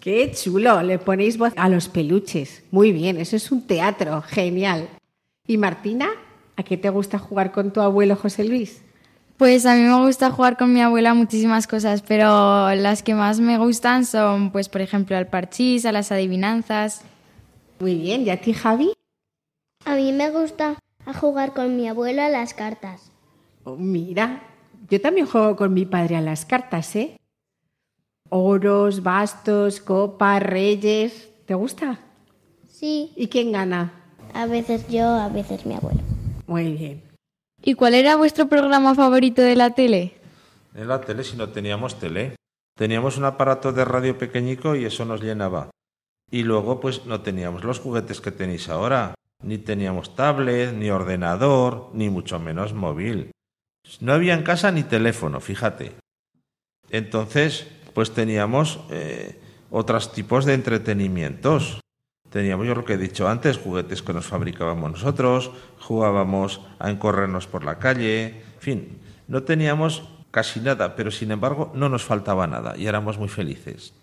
Qué 0.00 0.30
chulo, 0.32 0.82
le 0.82 0.98
ponéis 0.98 1.38
voz 1.38 1.52
a 1.56 1.68
los 1.68 1.88
peluches. 1.88 2.62
Muy 2.70 2.92
bien, 2.92 3.16
eso 3.16 3.36
es 3.36 3.50
un 3.50 3.66
teatro, 3.66 4.22
genial. 4.22 4.88
¿Y 5.46 5.56
Martina? 5.56 6.08
¿A 6.56 6.62
qué 6.62 6.76
te 6.76 6.90
gusta 6.90 7.18
jugar 7.18 7.52
con 7.52 7.72
tu 7.72 7.80
abuelo 7.80 8.16
José 8.16 8.44
Luis? 8.44 8.82
Pues 9.36 9.66
a 9.66 9.74
mí 9.74 9.82
me 9.82 10.04
gusta 10.04 10.30
jugar 10.30 10.56
con 10.56 10.72
mi 10.72 10.80
abuela 10.80 11.14
muchísimas 11.14 11.66
cosas, 11.66 12.02
pero 12.02 12.72
las 12.74 13.02
que 13.02 13.14
más 13.14 13.40
me 13.40 13.58
gustan 13.58 14.04
son, 14.04 14.52
pues 14.52 14.68
por 14.68 14.80
ejemplo, 14.80 15.16
al 15.16 15.26
parchís, 15.26 15.86
a 15.86 15.92
las 15.92 16.12
adivinanzas. 16.12 17.02
Muy 17.80 17.96
bien, 17.96 18.22
¿y 18.22 18.30
a 18.30 18.40
ti 18.40 18.52
Javi? 18.52 18.92
A 19.84 19.96
mí 19.96 20.12
me 20.12 20.30
gusta 20.30 20.76
jugar 21.20 21.52
con 21.52 21.76
mi 21.76 21.88
abuelo 21.88 22.22
a 22.22 22.28
las 22.28 22.54
cartas. 22.54 23.10
Oh, 23.64 23.76
mira, 23.76 24.42
yo 24.90 25.00
también 25.00 25.26
juego 25.26 25.56
con 25.56 25.72
mi 25.72 25.86
padre 25.86 26.16
a 26.16 26.20
las 26.20 26.44
cartas, 26.44 26.94
¿eh? 26.96 27.16
Oros, 28.30 29.02
bastos, 29.02 29.80
copas, 29.80 30.42
reyes. 30.42 31.30
¿Te 31.46 31.54
gusta? 31.54 31.98
Sí, 32.68 33.12
¿Y 33.16 33.28
quién 33.28 33.52
gana? 33.52 34.00
a 34.32 34.46
veces 34.46 34.88
yo, 34.88 35.06
a 35.06 35.28
veces 35.28 35.64
mi 35.64 35.74
abuelo. 35.74 36.00
Muy 36.48 36.72
bien. 36.72 37.02
¿Y 37.62 37.74
cuál 37.74 37.94
era 37.94 38.16
vuestro 38.16 38.48
programa 38.48 38.94
favorito 38.94 39.40
de 39.42 39.54
la 39.54 39.70
tele? 39.70 40.14
En 40.74 40.88
la 40.88 41.00
tele 41.00 41.22
si 41.22 41.36
no 41.36 41.50
teníamos 41.50 41.98
tele. 42.00 42.34
Teníamos 42.76 43.16
un 43.16 43.24
aparato 43.26 43.72
de 43.72 43.84
radio 43.84 44.18
pequeñico 44.18 44.74
y 44.74 44.84
eso 44.84 45.04
nos 45.04 45.22
llenaba. 45.22 45.70
Y 46.30 46.42
luego 46.42 46.80
pues 46.80 47.06
no 47.06 47.20
teníamos 47.20 47.62
los 47.62 47.78
juguetes 47.78 48.20
que 48.20 48.32
tenéis 48.32 48.68
ahora. 48.68 49.14
Ni 49.40 49.58
teníamos 49.58 50.16
tablet, 50.16 50.72
ni 50.74 50.90
ordenador, 50.90 51.90
ni 51.94 52.10
mucho 52.10 52.40
menos 52.40 52.74
móvil. 52.74 53.30
No 54.00 54.12
había 54.12 54.34
en 54.34 54.42
casa 54.42 54.70
ni 54.70 54.82
teléfono, 54.82 55.40
fíjate. 55.40 55.92
Entonces, 56.90 57.66
pues 57.92 58.12
teníamos 58.12 58.80
eh, 58.90 59.40
otros 59.70 60.12
tipos 60.12 60.44
de 60.44 60.54
entretenimientos. 60.54 61.80
Teníamos, 62.30 62.66
yo 62.66 62.74
lo 62.74 62.84
que 62.84 62.94
he 62.94 62.98
dicho 62.98 63.28
antes, 63.28 63.58
juguetes 63.58 64.02
que 64.02 64.12
nos 64.12 64.26
fabricábamos 64.26 64.90
nosotros, 64.90 65.52
jugábamos 65.78 66.60
a 66.78 66.90
encorrernos 66.90 67.46
por 67.46 67.64
la 67.64 67.78
calle, 67.78 68.42
en 68.54 68.60
fin, 68.60 68.98
no 69.28 69.44
teníamos 69.44 70.02
casi 70.30 70.58
nada, 70.58 70.96
pero 70.96 71.12
sin 71.12 71.30
embargo 71.30 71.70
no 71.74 71.88
nos 71.88 72.02
faltaba 72.02 72.46
nada 72.48 72.76
y 72.76 72.86
éramos 72.86 73.18
muy 73.18 73.28
felices. 73.28 73.94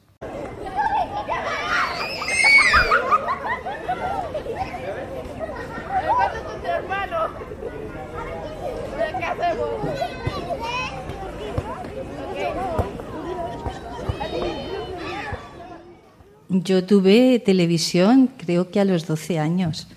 Yo 16.54 16.84
tuve 16.84 17.40
televisión 17.40 18.30
creo 18.36 18.72
que 18.72 18.82
a 18.82 18.86
los 18.86 19.08
12 19.08 19.40
años, 19.40 19.88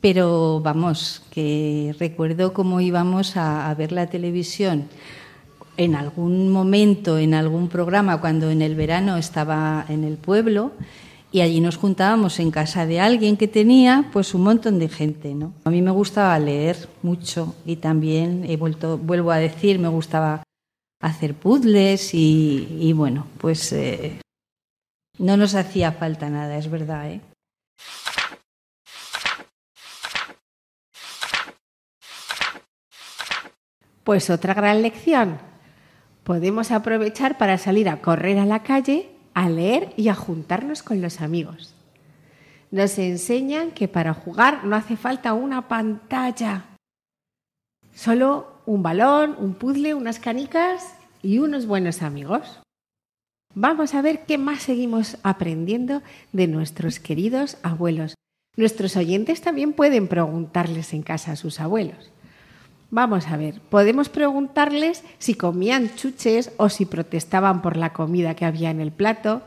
pero 0.00 0.58
vamos, 0.60 1.22
que 1.30 1.94
recuerdo 2.00 2.52
cómo 2.52 2.80
íbamos 2.80 3.36
a, 3.36 3.72
ver 3.78 3.92
la 3.92 4.08
televisión 4.08 4.88
en 5.76 5.94
algún 5.94 6.50
momento, 6.50 7.16
en 7.16 7.32
algún 7.32 7.68
programa, 7.68 8.20
cuando 8.20 8.50
en 8.50 8.60
el 8.60 8.74
verano 8.74 9.16
estaba 9.16 9.86
en 9.88 10.02
el 10.02 10.16
pueblo, 10.16 10.72
y 11.30 11.42
allí 11.42 11.60
nos 11.60 11.76
juntábamos 11.76 12.40
en 12.40 12.50
casa 12.50 12.86
de 12.86 12.98
alguien 12.98 13.36
que 13.36 13.46
tenía 13.46 14.10
pues 14.12 14.34
un 14.34 14.42
montón 14.42 14.80
de 14.80 14.88
gente, 14.88 15.32
¿no? 15.32 15.52
A 15.62 15.70
mí 15.70 15.80
me 15.80 15.92
gustaba 15.92 16.36
leer 16.40 16.88
mucho 17.02 17.54
y 17.64 17.76
también 17.76 18.44
he 18.48 18.56
vuelto, 18.56 18.98
vuelvo 18.98 19.30
a 19.30 19.36
decir, 19.36 19.78
me 19.78 19.88
gustaba 19.88 20.42
hacer 21.00 21.34
puzzles 21.34 22.14
y, 22.14 22.66
y 22.80 22.92
bueno, 22.94 23.28
pues 23.38 23.72
eh, 23.72 24.18
no 25.18 25.36
nos 25.36 25.54
hacía 25.54 25.92
falta 25.92 26.28
nada, 26.28 26.56
es 26.56 26.70
verdad, 26.70 27.10
¿eh? 27.10 27.20
Pues 34.02 34.28
otra 34.28 34.52
gran 34.52 34.82
lección. 34.82 35.38
Podemos 36.24 36.70
aprovechar 36.70 37.38
para 37.38 37.56
salir 37.58 37.88
a 37.88 38.02
correr 38.02 38.38
a 38.38 38.44
la 38.44 38.62
calle, 38.62 39.10
a 39.32 39.48
leer 39.48 39.94
y 39.96 40.08
a 40.08 40.14
juntarnos 40.14 40.82
con 40.82 41.00
los 41.00 41.20
amigos. 41.20 41.74
Nos 42.70 42.98
enseñan 42.98 43.70
que 43.70 43.88
para 43.88 44.12
jugar 44.12 44.64
no 44.64 44.76
hace 44.76 44.96
falta 44.96 45.32
una 45.32 45.68
pantalla. 45.68 46.64
Solo 47.94 48.62
un 48.66 48.82
balón, 48.82 49.36
un 49.38 49.54
puzzle, 49.54 49.94
unas 49.94 50.18
canicas 50.18 50.96
y 51.22 51.38
unos 51.38 51.66
buenos 51.66 52.02
amigos. 52.02 52.63
Vamos 53.56 53.94
a 53.94 54.02
ver 54.02 54.24
qué 54.26 54.36
más 54.36 54.62
seguimos 54.62 55.16
aprendiendo 55.22 56.02
de 56.32 56.48
nuestros 56.48 56.98
queridos 56.98 57.56
abuelos. 57.62 58.14
Nuestros 58.56 58.96
oyentes 58.96 59.40
también 59.40 59.72
pueden 59.72 60.08
preguntarles 60.08 60.92
en 60.92 61.02
casa 61.02 61.32
a 61.32 61.36
sus 61.36 61.60
abuelos. 61.60 62.10
Vamos 62.90 63.28
a 63.28 63.36
ver, 63.36 63.60
podemos 63.60 64.08
preguntarles 64.08 65.04
si 65.18 65.34
comían 65.34 65.94
chuches 65.94 66.52
o 66.56 66.68
si 66.68 66.84
protestaban 66.84 67.62
por 67.62 67.76
la 67.76 67.92
comida 67.92 68.34
que 68.34 68.44
había 68.44 68.70
en 68.70 68.80
el 68.80 68.90
plato. 68.90 69.42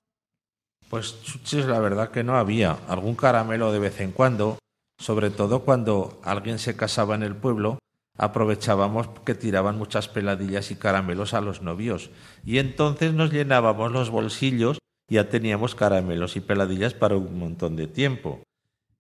Pues 0.89 1.21
chuches 1.23 1.65
la 1.65 1.79
verdad 1.79 2.11
que 2.11 2.23
no 2.23 2.37
había, 2.37 2.77
algún 2.87 3.15
caramelo 3.15 3.73
de 3.73 3.79
vez 3.79 3.99
en 3.99 4.11
cuando, 4.11 4.57
sobre 4.99 5.31
todo 5.31 5.63
cuando 5.63 6.19
alguien 6.23 6.59
se 6.59 6.77
casaba 6.77 7.15
en 7.15 7.23
el 7.23 7.35
pueblo, 7.35 7.77
aprovechábamos 8.17 9.09
que 9.25 9.35
tiraban 9.35 9.77
muchas 9.77 10.07
peladillas 10.07 10.71
y 10.71 10.75
caramelos 10.75 11.33
a 11.33 11.41
los 11.41 11.61
novios 11.61 12.09
y 12.45 12.57
entonces 12.57 13.13
nos 13.13 13.31
llenábamos 13.31 13.91
los 13.91 14.09
bolsillos 14.09 14.79
ya 15.09 15.29
teníamos 15.29 15.73
caramelos 15.73 16.35
y 16.35 16.41
peladillas 16.41 16.93
para 16.93 17.15
un 17.15 17.39
montón 17.39 17.75
de 17.75 17.87
tiempo. 17.87 18.41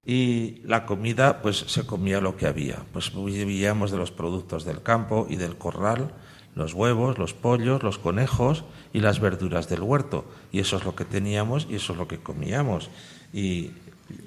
Y 0.05 0.61
la 0.63 0.85
comida, 0.85 1.41
pues 1.41 1.57
se 1.57 1.85
comía 1.85 2.21
lo 2.21 2.37
que 2.37 2.47
había. 2.47 2.85
Pues 2.93 3.11
vivíamos 3.13 3.91
de 3.91 3.97
los 3.97 4.11
productos 4.11 4.63
del 4.63 4.81
campo 4.81 5.27
y 5.29 5.35
del 5.35 5.57
corral, 5.57 6.13
los 6.55 6.73
huevos, 6.73 7.17
los 7.17 7.33
pollos, 7.33 7.83
los 7.83 7.97
conejos 7.97 8.63
y 8.93 9.01
las 9.01 9.19
verduras 9.19 9.67
del 9.67 9.81
huerto. 9.81 10.23
Y 10.51 10.59
eso 10.59 10.77
es 10.77 10.85
lo 10.85 10.95
que 10.95 11.03
teníamos 11.03 11.67
y 11.69 11.75
eso 11.75 11.91
es 11.91 11.99
lo 11.99 12.07
que 12.07 12.19
comíamos. 12.19 12.89
Y 13.33 13.71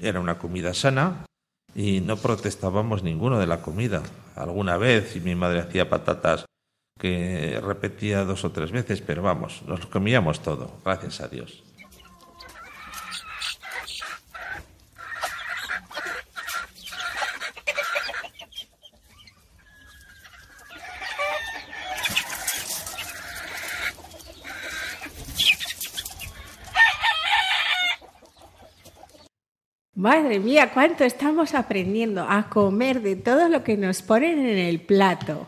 era 0.02 0.20
una 0.20 0.38
comida 0.38 0.74
sana 0.74 1.24
y 1.74 2.00
no 2.00 2.16
protestábamos 2.16 3.02
ninguno 3.02 3.38
de 3.38 3.46
la 3.46 3.62
comida. 3.62 4.02
Alguna 4.36 4.76
vez, 4.76 5.16
y 5.16 5.20
mi 5.20 5.34
madre 5.34 5.60
hacía 5.60 5.88
patatas 5.88 6.44
que 6.98 7.60
repetía 7.62 8.24
dos 8.24 8.44
o 8.44 8.50
tres 8.50 8.72
veces, 8.72 9.00
pero 9.00 9.22
vamos, 9.22 9.62
nos 9.66 9.86
comíamos 9.86 10.40
todo, 10.40 10.70
gracias 10.84 11.20
a 11.20 11.28
Dios. 11.28 11.62
Madre 30.00 30.40
mía, 30.40 30.70
cuánto 30.72 31.04
estamos 31.04 31.52
aprendiendo 31.52 32.24
a 32.26 32.48
comer 32.48 33.02
de 33.02 33.16
todo 33.16 33.50
lo 33.50 33.62
que 33.62 33.76
nos 33.76 34.00
ponen 34.00 34.38
en 34.38 34.56
el 34.56 34.80
plato. 34.80 35.46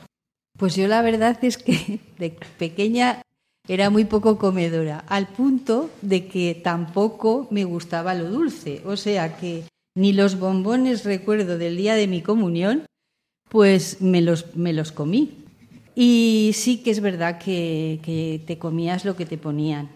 Pues 0.58 0.76
yo 0.76 0.86
la 0.88 1.00
verdad 1.00 1.42
es 1.42 1.56
que 1.56 2.00
de 2.18 2.36
pequeña 2.58 3.22
era 3.66 3.88
muy 3.88 4.04
poco 4.04 4.36
comedora, 4.36 5.06
al 5.08 5.28
punto 5.28 5.88
de 6.02 6.26
que 6.26 6.54
tampoco 6.62 7.48
me 7.50 7.64
gustaba 7.64 8.12
lo 8.12 8.28
dulce. 8.28 8.82
O 8.84 8.98
sea 8.98 9.38
que 9.38 9.62
ni 9.94 10.12
los 10.12 10.38
bombones 10.38 11.06
recuerdo 11.06 11.56
del 11.56 11.78
día 11.78 11.94
de 11.94 12.06
mi 12.06 12.20
comunión, 12.20 12.84
pues 13.48 14.02
me 14.02 14.20
los, 14.20 14.54
me 14.54 14.74
los 14.74 14.92
comí. 14.92 15.46
Y 15.94 16.50
sí 16.52 16.82
que 16.82 16.90
es 16.90 17.00
verdad 17.00 17.38
que, 17.38 18.00
que 18.02 18.42
te 18.46 18.58
comías 18.58 19.06
lo 19.06 19.16
que 19.16 19.24
te 19.24 19.38
ponían. 19.38 19.88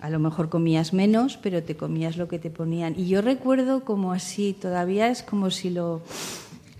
A 0.00 0.10
lo 0.10 0.18
mejor 0.18 0.48
comías 0.48 0.92
menos, 0.92 1.38
pero 1.42 1.62
te 1.62 1.76
comías 1.76 2.16
lo 2.16 2.28
que 2.28 2.38
te 2.38 2.50
ponían. 2.50 2.94
Y 2.96 3.08
yo 3.08 3.20
recuerdo 3.20 3.84
como 3.84 4.12
así, 4.12 4.52
todavía 4.52 5.08
es 5.08 5.22
como 5.22 5.50
si 5.50 5.70
lo 5.70 6.02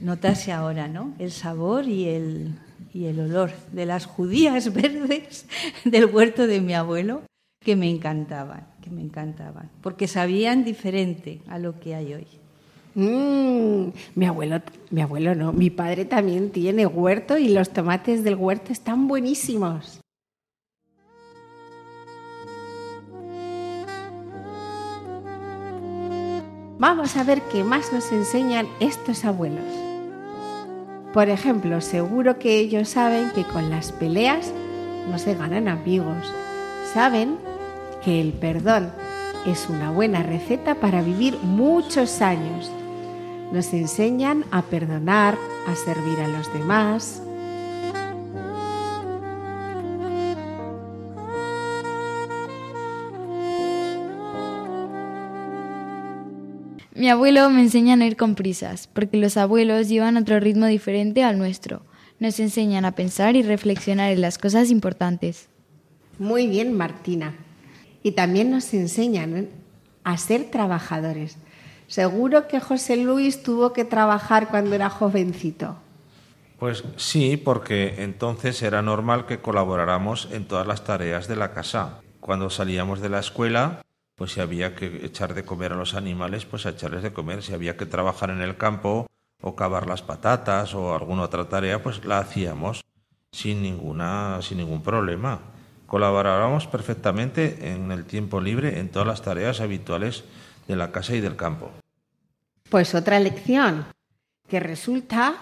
notase 0.00 0.52
ahora, 0.52 0.88
¿no? 0.88 1.14
El 1.18 1.33
sabor 1.33 1.87
y 1.87 2.09
el, 2.09 2.54
y 2.94 3.07
el 3.07 3.18
olor 3.20 3.50
de 3.72 3.87
las 3.87 4.07
judías 4.07 4.72
verdes 4.74 5.46
del 5.85 6.07
huerto 6.07 6.46
de 6.46 6.61
mi 6.61 6.74
abuelo, 6.74 7.22
que 7.61 7.76
me 7.76 7.90
encantaban, 7.90 8.66
que 8.83 8.90
me 8.90 9.02
encantaban, 9.02 9.70
porque 9.83 10.07
sabían 10.07 10.64
diferente 10.64 11.40
a 11.48 11.59
lo 11.59 11.81
que 11.81 11.94
hay 11.94 12.14
hoy. 12.14 12.26
Mm, 12.94 13.90
mi 14.14 14.26
abuelo, 14.26 14.62
mi 14.90 15.02
abuelo 15.02 15.35
no, 15.35 15.52
mi 15.52 15.70
padre 15.70 16.04
también 16.04 16.50
tiene 16.50 16.87
huerto 16.87 17.37
y 17.37 17.48
los 17.48 17.70
tomates 17.70 18.24
del 18.24 18.37
huerto 18.37 18.72
están 18.72 19.07
buenísimos. 19.07 20.00
Vamos 26.78 27.16
a 27.16 27.24
ver 27.24 27.42
qué 27.50 27.64
más 27.64 27.92
nos 27.92 28.12
enseñan 28.12 28.68
estos 28.78 29.24
abuelos. 29.24 29.64
Por 31.12 31.28
ejemplo, 31.28 31.80
seguro 31.80 32.38
que 32.38 32.56
ellos 32.58 32.90
saben 32.90 33.32
que 33.34 33.42
con 33.42 33.68
las 33.68 33.90
peleas 33.90 34.52
no 35.10 35.18
se 35.18 35.34
ganan 35.34 35.66
amigos. 35.66 36.32
Saben 36.94 37.36
que 38.04 38.20
el 38.20 38.32
perdón 38.32 38.92
es 39.44 39.68
una 39.68 39.90
buena 39.90 40.22
receta 40.22 40.76
para 40.76 41.02
vivir 41.02 41.36
muchos 41.42 42.22
años. 42.22 42.70
Nos 43.50 43.72
enseñan 43.72 44.44
a 44.52 44.62
perdonar, 44.62 45.36
a 45.66 45.74
servir 45.74 46.20
a 46.20 46.28
los 46.28 46.52
demás. 46.52 47.22
Mi 56.98 57.08
abuelo 57.08 57.48
me 57.48 57.61
enseña 57.61 57.92
a 57.92 57.96
no 57.96 58.04
ir 58.04 58.16
con 58.16 58.34
prisas, 58.34 58.88
porque 58.92 59.18
los 59.18 59.37
abuelos 59.37 59.88
llevan 59.88 60.16
otro 60.16 60.40
ritmo 60.40 60.66
diferente 60.66 61.22
al 61.22 61.38
nuestro. 61.38 61.82
Nos 62.18 62.40
enseñan 62.40 62.84
a 62.84 62.96
pensar 62.96 63.37
y 63.37 63.44
reflexionar 63.44 64.11
en 64.11 64.20
las 64.20 64.37
cosas 64.37 64.68
importantes. 64.72 65.48
Muy 66.18 66.48
bien, 66.48 66.76
Martina. 66.76 67.37
Y 68.02 68.12
también 68.12 68.50
nos 68.50 68.74
enseñan 68.74 69.48
a 70.02 70.18
ser 70.18 70.50
trabajadores. 70.50 71.38
Seguro 71.87 72.48
que 72.48 72.58
José 72.58 72.96
Luis 72.96 73.44
tuvo 73.44 73.72
que 73.72 73.84
trabajar 73.84 74.48
cuando 74.48 74.74
era 74.74 74.90
jovencito. 74.90 75.76
Pues 76.58 76.82
sí, 76.96 77.37
porque 77.37 78.02
entonces 78.02 78.61
era 78.61 78.82
normal 78.82 79.24
que 79.24 79.38
colaboráramos 79.38 80.30
en 80.32 80.46
todas 80.48 80.66
las 80.66 80.82
tareas 80.82 81.28
de 81.28 81.37
la 81.37 81.52
casa. 81.52 82.00
Cuando 82.18 82.50
salíamos 82.50 83.00
de 83.00 83.08
la 83.08 83.20
escuela, 83.20 83.82
pues 84.18 84.33
si 84.33 84.40
había 84.40 84.74
que 84.74 85.07
echar 85.07 85.33
de 85.33 85.44
comer 85.44 85.72
a 85.72 85.76
los 85.76 85.94
animales, 85.94 86.44
pues 86.44 86.66
a 86.66 86.70
echarles 86.70 87.04
de 87.04 87.12
comer. 87.12 87.42
Si 87.44 87.54
había 87.54 87.76
que 87.76 87.87
trabajar 87.87 88.31
en 88.31 88.42
el 88.42 88.57
campo 88.57 89.07
o 89.40 89.54
cavar 89.54 89.87
las 89.87 90.02
patatas 90.02 90.74
o 90.74 90.92
alguna 90.92 91.22
otra 91.22 91.48
tarea, 91.48 91.81
pues 91.81 92.04
la 92.04 92.18
hacíamos 92.18 92.83
sin 93.31 93.62
ninguna 93.62 94.40
sin 94.42 94.59
ningún 94.59 94.83
problema. 94.83 95.38
Colaborábamos 95.87 96.66
perfectamente 96.66 97.70
en 97.72 97.92
el 97.92 98.04
tiempo 98.07 98.40
libre 98.40 98.81
en 98.81 98.88
todas 98.88 99.07
las 99.07 99.22
tareas 99.22 99.61
habituales 99.61 100.24
de 100.66 100.74
la 100.74 100.90
casa 100.90 101.14
y 101.14 101.20
del 101.20 101.37
campo. 101.37 101.70
Pues 102.68 102.96
otra 102.96 103.20
lección, 103.20 103.87
que 104.48 104.59
resulta 104.59 105.37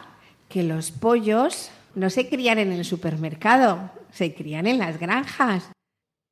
que 0.50 0.62
los 0.62 0.90
pollos 0.90 1.70
no 1.94 2.10
se 2.10 2.28
crían 2.28 2.58
en 2.58 2.72
el 2.72 2.84
supermercado, 2.84 3.90
se 4.12 4.34
crían 4.34 4.66
en 4.66 4.78
las 4.78 4.98
granjas. 4.98 5.70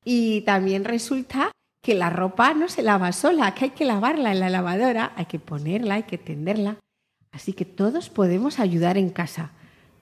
Y 0.04 0.42
también 0.42 0.84
resulta 0.84 1.50
que 1.84 1.94
la 1.94 2.08
ropa 2.08 2.54
no 2.54 2.70
se 2.70 2.82
lava 2.82 3.12
sola, 3.12 3.54
que 3.54 3.66
hay 3.66 3.70
que 3.72 3.84
lavarla 3.84 4.32
en 4.32 4.40
la 4.40 4.48
lavadora, 4.48 5.12
hay 5.16 5.26
que 5.26 5.38
ponerla, 5.38 5.96
hay 5.96 6.04
que 6.04 6.16
tenderla. 6.16 6.78
Así 7.30 7.52
que 7.52 7.66
todos 7.66 8.08
podemos 8.08 8.58
ayudar 8.58 8.96
en 8.96 9.10
casa, 9.10 9.50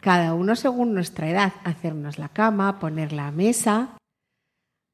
cada 0.00 0.32
uno 0.32 0.54
según 0.54 0.94
nuestra 0.94 1.28
edad, 1.28 1.52
hacernos 1.64 2.18
la 2.18 2.28
cama, 2.28 2.78
poner 2.78 3.12
la 3.12 3.32
mesa, 3.32 3.98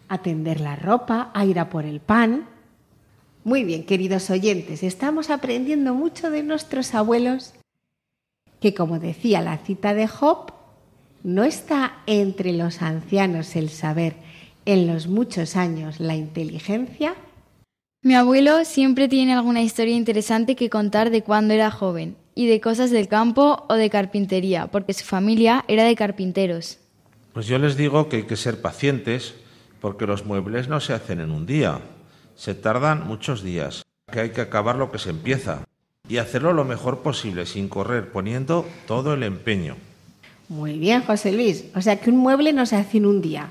atender 0.08 0.62
la 0.62 0.76
ropa, 0.76 1.30
a 1.34 1.44
ir 1.44 1.58
a 1.58 1.68
por 1.68 1.84
el 1.84 2.00
pan. 2.00 2.48
Muy 3.44 3.64
bien, 3.64 3.84
queridos 3.84 4.30
oyentes, 4.30 4.82
estamos 4.82 5.28
aprendiendo 5.28 5.92
mucho 5.92 6.30
de 6.30 6.42
nuestros 6.42 6.94
abuelos, 6.94 7.52
que 8.60 8.72
como 8.72 8.98
decía 8.98 9.42
la 9.42 9.58
cita 9.58 9.92
de 9.92 10.08
Job, 10.08 10.54
no 11.22 11.44
está 11.44 11.98
entre 12.06 12.54
los 12.54 12.80
ancianos 12.80 13.56
el 13.56 13.68
saber, 13.68 14.16
en 14.68 14.86
los 14.86 15.06
muchos 15.06 15.56
años 15.56 15.98
la 15.98 16.14
inteligencia. 16.14 17.14
Mi 18.02 18.14
abuelo 18.14 18.66
siempre 18.66 19.08
tiene 19.08 19.32
alguna 19.32 19.62
historia 19.62 19.96
interesante 19.96 20.56
que 20.56 20.68
contar 20.68 21.08
de 21.08 21.22
cuando 21.22 21.54
era 21.54 21.70
joven 21.70 22.16
y 22.34 22.48
de 22.48 22.60
cosas 22.60 22.90
del 22.90 23.08
campo 23.08 23.64
o 23.70 23.74
de 23.74 23.88
carpintería, 23.88 24.66
porque 24.66 24.92
su 24.92 25.06
familia 25.06 25.64
era 25.68 25.84
de 25.84 25.96
carpinteros. 25.96 26.78
Pues 27.32 27.46
yo 27.46 27.58
les 27.58 27.78
digo 27.78 28.10
que 28.10 28.16
hay 28.16 28.22
que 28.24 28.36
ser 28.36 28.60
pacientes 28.60 29.34
porque 29.80 30.06
los 30.06 30.26
muebles 30.26 30.68
no 30.68 30.80
se 30.80 30.92
hacen 30.92 31.20
en 31.20 31.30
un 31.30 31.46
día, 31.46 31.80
se 32.36 32.54
tardan 32.54 33.06
muchos 33.06 33.42
días, 33.42 33.86
que 34.12 34.20
hay 34.20 34.30
que 34.30 34.42
acabar 34.42 34.76
lo 34.76 34.92
que 34.92 34.98
se 34.98 35.10
empieza 35.10 35.64
y 36.10 36.18
hacerlo 36.18 36.52
lo 36.52 36.66
mejor 36.66 36.98
posible 36.98 37.46
sin 37.46 37.70
correr, 37.70 38.12
poniendo 38.12 38.66
todo 38.86 39.14
el 39.14 39.22
empeño. 39.22 39.76
Muy 40.50 40.78
bien, 40.78 41.02
José 41.02 41.32
Luis. 41.32 41.64
O 41.74 41.80
sea 41.80 41.98
que 41.98 42.10
un 42.10 42.18
mueble 42.18 42.52
no 42.52 42.66
se 42.66 42.76
hace 42.76 42.98
en 42.98 43.06
un 43.06 43.22
día. 43.22 43.50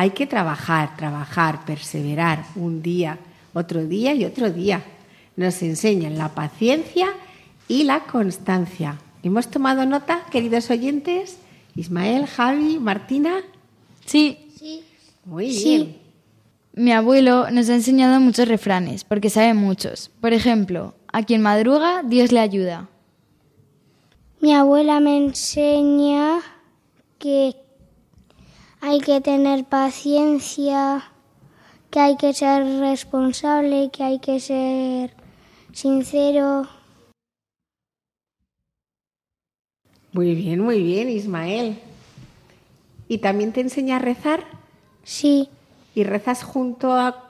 Hay 0.00 0.12
que 0.12 0.26
trabajar, 0.26 0.96
trabajar, 0.96 1.66
perseverar 1.66 2.46
un 2.56 2.80
día, 2.80 3.18
otro 3.52 3.84
día 3.84 4.14
y 4.14 4.24
otro 4.24 4.50
día. 4.50 4.82
Nos 5.36 5.60
enseñan 5.60 6.16
la 6.16 6.30
paciencia 6.30 7.08
y 7.68 7.84
la 7.84 8.04
constancia. 8.04 8.98
¿Hemos 9.22 9.48
tomado 9.48 9.84
nota, 9.84 10.22
queridos 10.30 10.70
oyentes? 10.70 11.36
Ismael, 11.76 12.24
Javi, 12.24 12.78
Martina. 12.78 13.42
Sí, 14.06 14.38
Muy 15.26 15.48
bien. 15.48 15.98
mi 16.72 16.92
abuelo 16.92 17.50
nos 17.50 17.68
ha 17.68 17.74
enseñado 17.74 18.20
muchos 18.20 18.48
refranes, 18.48 19.04
porque 19.04 19.28
sabe 19.28 19.52
muchos. 19.52 20.10
Por 20.22 20.32
ejemplo, 20.32 20.94
a 21.12 21.24
quien 21.24 21.42
madruga, 21.42 22.02
Dios 22.04 22.32
le 22.32 22.40
ayuda. 22.40 22.88
Mi 24.40 24.54
abuela 24.54 24.98
me 25.00 25.18
enseña 25.18 26.38
que 27.18 27.59
hay 28.80 29.00
que 29.00 29.20
tener 29.20 29.64
paciencia, 29.64 31.04
que 31.90 32.00
hay 32.00 32.16
que 32.16 32.32
ser 32.32 32.64
responsable, 32.80 33.90
que 33.92 34.02
hay 34.04 34.18
que 34.18 34.40
ser 34.40 35.14
sincero. 35.72 36.66
Muy 40.12 40.34
bien, 40.34 40.60
muy 40.60 40.82
bien, 40.82 41.08
Ismael. 41.08 41.78
¿Y 43.08 43.18
también 43.18 43.52
te 43.52 43.60
enseña 43.60 43.96
a 43.96 44.00
rezar? 44.00 44.44
Sí, 45.02 45.48
¿Y 45.94 46.04
rezas 46.04 46.44
junto 46.44 46.92
a- 46.92 47.28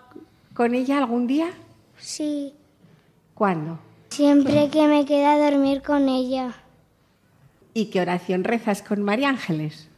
con 0.54 0.74
ella 0.74 0.98
algún 0.98 1.26
día? 1.26 1.50
sí. 1.98 2.54
¿Cuándo? 3.34 3.78
Siempre 4.10 4.68
que 4.68 4.86
me 4.86 5.06
queda 5.06 5.38
dormir 5.50 5.80
con 5.82 6.08
ella. 6.10 6.52
¿Y 7.72 7.86
qué 7.86 8.02
oración 8.02 8.44
rezas 8.44 8.82
con 8.82 9.02
María 9.02 9.30
Ángeles? 9.30 9.88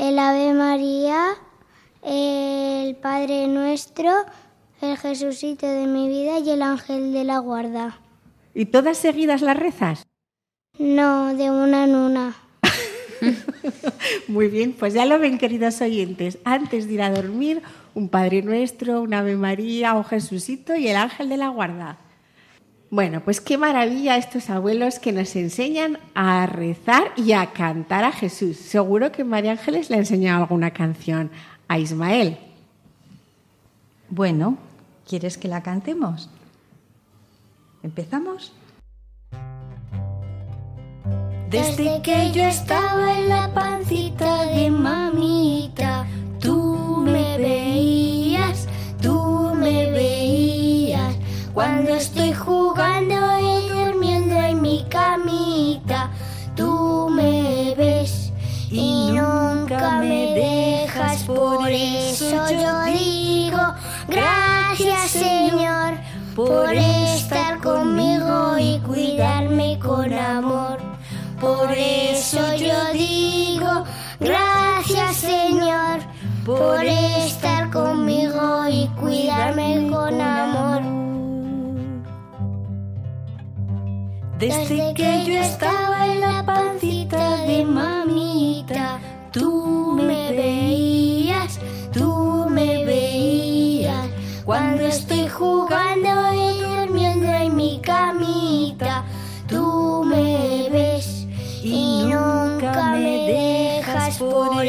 El 0.00 0.18
Ave 0.18 0.54
María, 0.54 1.36
el 2.02 2.96
Padre 2.96 3.48
Nuestro, 3.48 4.10
el 4.80 4.96
Jesucito 4.96 5.66
de 5.66 5.86
mi 5.86 6.08
vida 6.08 6.38
y 6.38 6.48
el 6.48 6.62
Ángel 6.62 7.12
de 7.12 7.22
la 7.24 7.36
Guarda. 7.36 8.00
¿Y 8.54 8.64
todas 8.64 8.96
seguidas 8.96 9.42
las 9.42 9.58
rezas? 9.58 10.06
No, 10.78 11.34
de 11.34 11.50
una 11.50 11.84
en 11.84 11.94
una. 11.94 12.34
Muy 14.28 14.48
bien, 14.48 14.72
pues 14.72 14.94
ya 14.94 15.04
lo 15.04 15.18
ven, 15.18 15.36
queridos 15.36 15.82
oyentes. 15.82 16.38
Antes 16.44 16.88
de 16.88 16.94
ir 16.94 17.02
a 17.02 17.10
dormir, 17.10 17.60
un 17.94 18.08
Padre 18.08 18.40
Nuestro, 18.40 19.02
un 19.02 19.12
Ave 19.12 19.36
María, 19.36 19.92
un 19.92 20.04
Jesucito 20.04 20.74
y 20.76 20.88
el 20.88 20.96
Ángel 20.96 21.28
de 21.28 21.36
la 21.36 21.48
Guarda. 21.48 21.98
Bueno, 22.90 23.20
pues 23.20 23.40
qué 23.40 23.56
maravilla 23.56 24.16
estos 24.16 24.50
abuelos 24.50 24.98
que 24.98 25.12
nos 25.12 25.36
enseñan 25.36 25.98
a 26.14 26.46
rezar 26.46 27.12
y 27.16 27.32
a 27.32 27.52
cantar 27.52 28.02
a 28.02 28.10
Jesús. 28.10 28.56
Seguro 28.56 29.12
que 29.12 29.22
María 29.22 29.52
Ángeles 29.52 29.90
le 29.90 29.96
ha 29.96 30.00
enseñado 30.00 30.42
alguna 30.42 30.72
canción 30.72 31.30
a 31.68 31.78
Ismael. 31.78 32.36
Bueno, 34.08 34.58
¿quieres 35.08 35.38
que 35.38 35.46
la 35.46 35.62
cantemos? 35.62 36.28
¿Empezamos? 37.84 38.52
Desde 41.48 42.02
que 42.02 42.32
yo 42.32 42.42
estaba 42.42 43.18
en 43.18 43.28
la 43.28 43.54
pancita 43.54 44.46
de 44.46 44.68
mamita, 44.68 46.06
tú 46.40 47.04
me 47.04 47.38
veías, 47.38 48.09
Cuando 51.52 51.96
estoy 51.96 52.32
jugando 52.32 53.16
y 53.40 53.68
durmiendo 53.68 54.36
en 54.36 54.62
mi 54.62 54.84
camita, 54.88 56.10
tú 56.54 57.08
me 57.10 57.74
ves 57.76 58.32
y 58.70 59.10
nunca 59.12 59.98
me 59.98 60.34
dejas. 60.34 61.24
Por 61.24 61.68
eso 61.68 62.50
yo 62.50 62.84
digo, 62.84 63.58
gracias 64.08 65.10
Señor, 65.10 65.94
por 66.36 66.72
estar 66.72 67.58
conmigo 67.58 68.56
y 68.56 68.78
cuidarme 68.86 69.76
con 69.80 70.12
amor. 70.12 70.78
Por 71.40 71.72
eso 71.72 72.54
yo 72.54 72.92
digo, 72.92 73.84
gracias 74.20 75.16
Señor, 75.16 75.98
por 76.46 76.84
estar 76.84 77.70
conmigo 77.70 78.68
y 78.68 78.86
cuidarme 79.00 79.88
con 79.90 80.20
amor. 80.20 81.09
Desde 84.40 84.94
que 84.94 85.24
yo 85.26 85.38
estaba 85.38 86.06
en 86.06 86.22
la 86.22 86.42
pancita 86.46 87.44
de 87.44 87.62
mamita, 87.62 88.98
tú 89.30 90.00
me 90.02 90.32
veías, 90.32 91.60
tú 91.92 92.46
me 92.48 92.82
veías. 92.86 94.08
Cuando 94.46 94.86
estoy 94.86 95.28
jugando 95.28 96.08
y 96.32 96.58
durmiendo 96.58 97.26
en 97.26 97.54
mi 97.54 97.82
camita, 97.82 99.04
tú 99.46 100.04
me 100.06 100.70
ves 100.70 101.26
y 101.62 102.04
nunca 102.04 102.96
me 102.96 103.26
dejas. 103.26 104.16
Por 104.16 104.64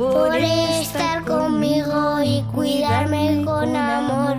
por 0.00 0.34
estar 0.34 1.26
conmigo 1.26 2.22
y 2.24 2.42
cuidarme 2.54 3.42
con 3.44 3.76
amor. 3.76 4.36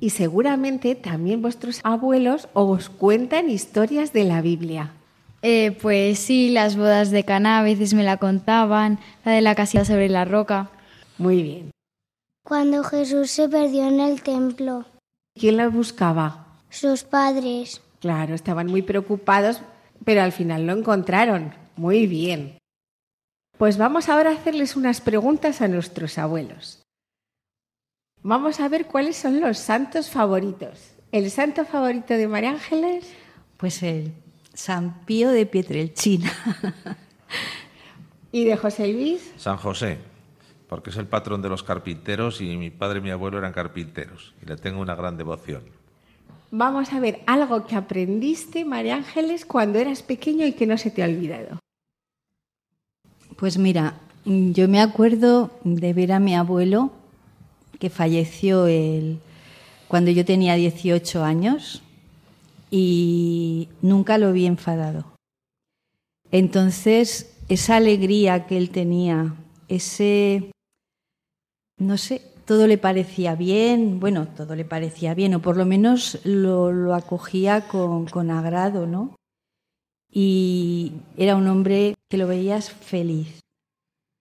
Y 0.00 0.10
seguramente 0.10 0.96
también 0.96 1.40
vuestros 1.40 1.80
abuelos 1.84 2.48
os 2.52 2.88
cuentan 2.88 3.48
historias 3.48 4.12
de 4.12 4.24
la 4.24 4.40
Biblia. 4.42 4.90
Eh, 5.42 5.78
pues 5.80 6.18
sí, 6.18 6.50
las 6.50 6.76
bodas 6.76 7.12
de 7.12 7.22
Caná 7.22 7.60
a 7.60 7.62
veces 7.62 7.94
me 7.94 8.02
la 8.02 8.16
contaban, 8.16 8.98
la 9.24 9.32
de 9.32 9.40
la 9.40 9.54
casita 9.54 9.84
sobre 9.84 10.08
la 10.08 10.24
roca. 10.24 10.70
Muy 11.16 11.42
bien. 11.42 11.70
Cuando 12.42 12.82
Jesús 12.82 13.30
se 13.30 13.48
perdió 13.48 13.86
en 13.86 14.00
el 14.00 14.20
templo, 14.22 14.84
¿Quién 15.38 15.58
lo 15.58 15.70
buscaba? 15.70 16.46
sus 16.70 17.04
padres. 17.04 17.82
Claro, 18.00 18.34
estaban 18.34 18.66
muy 18.66 18.82
preocupados, 18.82 19.62
pero 20.04 20.22
al 20.22 20.32
final 20.32 20.66
lo 20.66 20.72
encontraron. 20.72 21.54
Muy 21.76 22.06
bien. 22.06 22.58
Pues 23.56 23.76
vamos 23.76 24.08
ahora 24.08 24.30
a 24.30 24.34
hacerles 24.34 24.76
unas 24.76 25.00
preguntas 25.00 25.60
a 25.60 25.68
nuestros 25.68 26.18
abuelos. 26.18 26.82
Vamos 28.22 28.60
a 28.60 28.68
ver 28.68 28.86
cuáles 28.86 29.16
son 29.16 29.40
los 29.40 29.58
santos 29.58 30.10
favoritos. 30.10 30.92
¿El 31.12 31.30
santo 31.30 31.64
favorito 31.64 32.14
de 32.14 32.28
María 32.28 32.50
Ángeles? 32.50 33.12
Pues 33.56 33.82
el 33.82 34.12
San 34.54 35.04
Pío 35.04 35.30
de 35.30 35.46
Pietrelcina. 35.46 36.32
¿Y 38.32 38.44
de 38.44 38.56
José 38.56 38.92
Luis? 38.92 39.32
San 39.36 39.56
José, 39.56 39.98
porque 40.68 40.90
es 40.90 40.96
el 40.96 41.06
patrón 41.06 41.40
de 41.40 41.48
los 41.48 41.62
carpinteros 41.62 42.40
y 42.40 42.56
mi 42.56 42.70
padre 42.70 42.98
y 42.98 43.02
mi 43.02 43.10
abuelo 43.10 43.38
eran 43.38 43.52
carpinteros 43.52 44.34
y 44.42 44.46
le 44.46 44.56
tengo 44.56 44.80
una 44.80 44.94
gran 44.94 45.16
devoción. 45.16 45.62
Vamos 46.50 46.92
a 46.92 47.00
ver 47.00 47.20
algo 47.26 47.66
que 47.66 47.76
aprendiste, 47.76 48.64
María 48.64 48.96
Ángeles, 48.96 49.44
cuando 49.44 49.78
eras 49.78 50.02
pequeño 50.02 50.46
y 50.46 50.52
que 50.52 50.66
no 50.66 50.78
se 50.78 50.90
te 50.90 51.02
ha 51.02 51.06
olvidado. 51.06 51.58
Pues 53.36 53.58
mira, 53.58 54.00
yo 54.24 54.66
me 54.68 54.80
acuerdo 54.80 55.50
de 55.64 55.92
ver 55.92 56.12
a 56.12 56.20
mi 56.20 56.34
abuelo 56.34 56.90
que 57.78 57.90
falleció 57.90 58.66
el- 58.66 59.18
cuando 59.88 60.10
yo 60.10 60.24
tenía 60.24 60.54
18 60.54 61.22
años 61.22 61.82
y 62.70 63.68
nunca 63.82 64.18
lo 64.18 64.32
vi 64.32 64.46
enfadado. 64.46 65.04
Entonces, 66.30 67.36
esa 67.48 67.76
alegría 67.76 68.46
que 68.46 68.56
él 68.58 68.70
tenía, 68.70 69.34
ese, 69.68 70.50
no 71.78 71.96
sé, 71.96 72.22
todo 72.48 72.66
le 72.66 72.78
parecía 72.78 73.34
bien, 73.34 74.00
bueno, 74.00 74.26
todo 74.26 74.56
le 74.56 74.64
parecía 74.64 75.12
bien, 75.12 75.34
o 75.34 75.42
por 75.42 75.58
lo 75.58 75.66
menos 75.66 76.18
lo, 76.24 76.72
lo 76.72 76.94
acogía 76.94 77.68
con, 77.68 78.06
con 78.06 78.30
agrado, 78.30 78.86
¿no? 78.86 79.14
Y 80.10 80.94
era 81.18 81.36
un 81.36 81.46
hombre 81.46 81.94
que 82.08 82.16
lo 82.16 82.26
veías 82.26 82.70
feliz. 82.70 83.40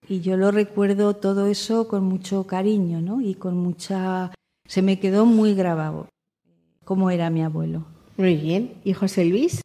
Y 0.09 0.19
yo 0.19 0.35
lo 0.35 0.51
recuerdo 0.51 1.15
todo 1.15 1.47
eso 1.47 1.87
con 1.87 2.03
mucho 2.03 2.45
cariño, 2.45 2.99
¿no? 2.99 3.21
Y 3.21 3.35
con 3.35 3.55
mucha... 3.55 4.33
Se 4.67 4.81
me 4.81 4.99
quedó 4.99 5.25
muy 5.25 5.55
grabado 5.55 6.09
cómo 6.83 7.09
era 7.09 7.29
mi 7.29 7.43
abuelo. 7.43 7.85
Muy 8.17 8.35
bien. 8.35 8.73
¿Y 8.83 8.91
José 8.91 9.23
Luis? 9.23 9.61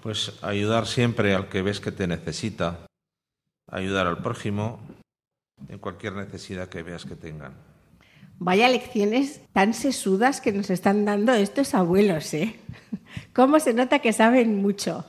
Pues 0.00 0.38
ayudar 0.42 0.86
siempre 0.86 1.34
al 1.34 1.48
que 1.48 1.62
ves 1.62 1.80
que 1.80 1.90
te 1.90 2.06
necesita, 2.06 2.86
ayudar 3.66 4.06
al 4.06 4.22
prójimo 4.22 4.78
en 5.68 5.80
cualquier 5.80 6.12
necesidad 6.12 6.68
que 6.68 6.84
veas 6.84 7.04
que 7.04 7.16
tengan. 7.16 7.71
Vaya 8.38 8.68
lecciones 8.68 9.40
tan 9.52 9.74
sesudas 9.74 10.40
que 10.40 10.52
nos 10.52 10.70
están 10.70 11.04
dando 11.04 11.32
estos 11.32 11.74
abuelos, 11.74 12.34
¿eh? 12.34 12.56
¿Cómo 13.32 13.60
se 13.60 13.72
nota 13.72 14.00
que 14.00 14.12
saben 14.12 14.60
mucho? 14.60 15.04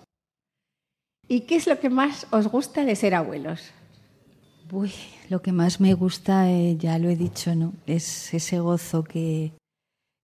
¿Y 1.28 1.42
qué 1.42 1.56
es 1.56 1.68
lo 1.68 1.80
que 1.80 1.90
más 1.90 2.28
os 2.32 2.48
gusta 2.48 2.86
de 2.86 2.96
ser 2.96 3.16
abuelos? 3.16 3.72
Uy, 4.72 4.92
lo 5.30 5.42
que 5.42 5.52
más 5.52 5.80
me 5.80 5.94
gusta, 5.94 6.50
eh, 6.50 6.78
ya 6.78 6.98
lo 7.00 7.10
he 7.10 7.16
dicho, 7.16 7.56
¿no? 7.56 7.74
Es 7.86 8.34
ese 8.34 8.60
gozo 8.60 9.04
que 9.04 9.54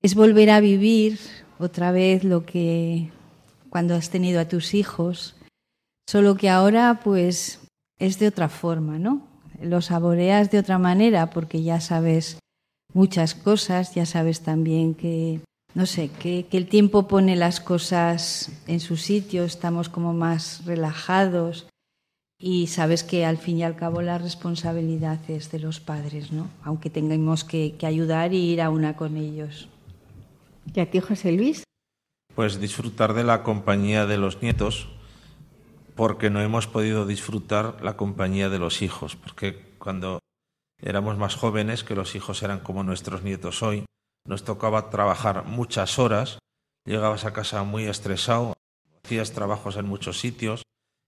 es 0.02 0.16
volver 0.16 0.50
a 0.50 0.60
vivir 0.60 1.20
otra 1.60 1.92
vez 1.92 2.24
lo 2.24 2.46
que 2.46 3.12
cuando 3.70 3.96
has 3.96 4.10
tenido 4.10 4.40
a 4.40 4.48
tus 4.48 4.74
hijos, 4.74 5.36
solo 6.10 6.36
que 6.36 6.50
ahora 6.50 7.02
pues 7.04 7.60
es 8.00 8.18
de 8.20 8.28
otra 8.28 8.50
forma, 8.50 8.98
¿no? 8.98 9.28
Lo 9.62 9.82
saboreas 9.82 10.52
de 10.52 10.60
otra 10.60 10.78
manera 10.80 11.30
porque 11.30 11.62
ya 11.62 11.82
sabes 11.82 12.40
muchas 12.94 13.36
cosas, 13.36 13.94
ya 13.96 14.06
sabes 14.06 14.42
también 14.42 14.96
que, 14.96 15.42
no 15.74 15.86
sé, 15.86 16.10
que, 16.10 16.46
que 16.50 16.58
el 16.58 16.68
tiempo 16.68 17.08
pone 17.08 17.36
las 17.36 17.60
cosas 17.60 18.52
en 18.68 18.80
su 18.80 18.98
sitio, 18.98 19.44
estamos 19.44 19.90
como 19.90 20.14
más 20.14 20.66
relajados 20.66 21.68
y 22.42 22.68
sabes 22.68 23.04
que 23.04 23.26
al 23.26 23.38
fin 23.38 23.58
y 23.58 23.64
al 23.64 23.76
cabo 23.76 24.02
la 24.02 24.18
responsabilidad 24.18 25.20
es 25.30 25.52
de 25.52 25.60
los 25.60 25.80
padres, 25.80 26.32
¿no? 26.32 26.48
Aunque 26.64 26.90
tengamos 26.90 27.44
que, 27.44 27.76
que 27.78 27.86
ayudar 27.86 28.34
y 28.34 28.38
ir 28.38 28.62
a 28.62 28.70
una 28.70 28.96
con 28.96 29.18
ellos. 29.18 29.68
¿Y 30.74 30.80
a 30.80 30.90
ti, 30.90 31.00
José 31.02 31.34
Luis? 31.34 31.64
Pues 32.36 32.62
disfrutar 32.62 33.14
de 33.14 33.26
la 33.26 33.44
compañía 33.44 34.06
de 34.06 34.18
los 34.18 34.42
nietos, 34.42 34.88
porque 35.96 36.30
no 36.30 36.40
hemos 36.40 36.68
podido 36.68 37.06
disfrutar 37.06 37.84
la 37.84 37.98
compañía 37.98 38.48
de 38.48 38.60
los 38.60 38.82
hijos, 38.82 39.18
porque 39.18 39.76
cuando 39.78 40.20
éramos 40.82 41.18
más 41.18 41.36
jóvenes, 41.36 41.84
que 41.84 41.96
los 41.96 42.16
hijos 42.16 42.44
eran 42.44 42.60
como 42.60 42.84
nuestros 42.84 43.24
nietos 43.24 43.64
hoy, 43.64 43.86
nos 44.26 44.44
tocaba 44.44 44.90
trabajar 44.90 45.46
muchas 45.46 46.00
horas, 46.00 46.40
llegabas 46.86 47.26
a 47.26 47.34
casa 47.34 47.64
muy 47.64 47.86
estresado, 47.86 48.54
hacías 49.04 49.32
trabajos 49.32 49.78
en 49.78 49.86
muchos 49.86 50.20
sitios, 50.20 50.64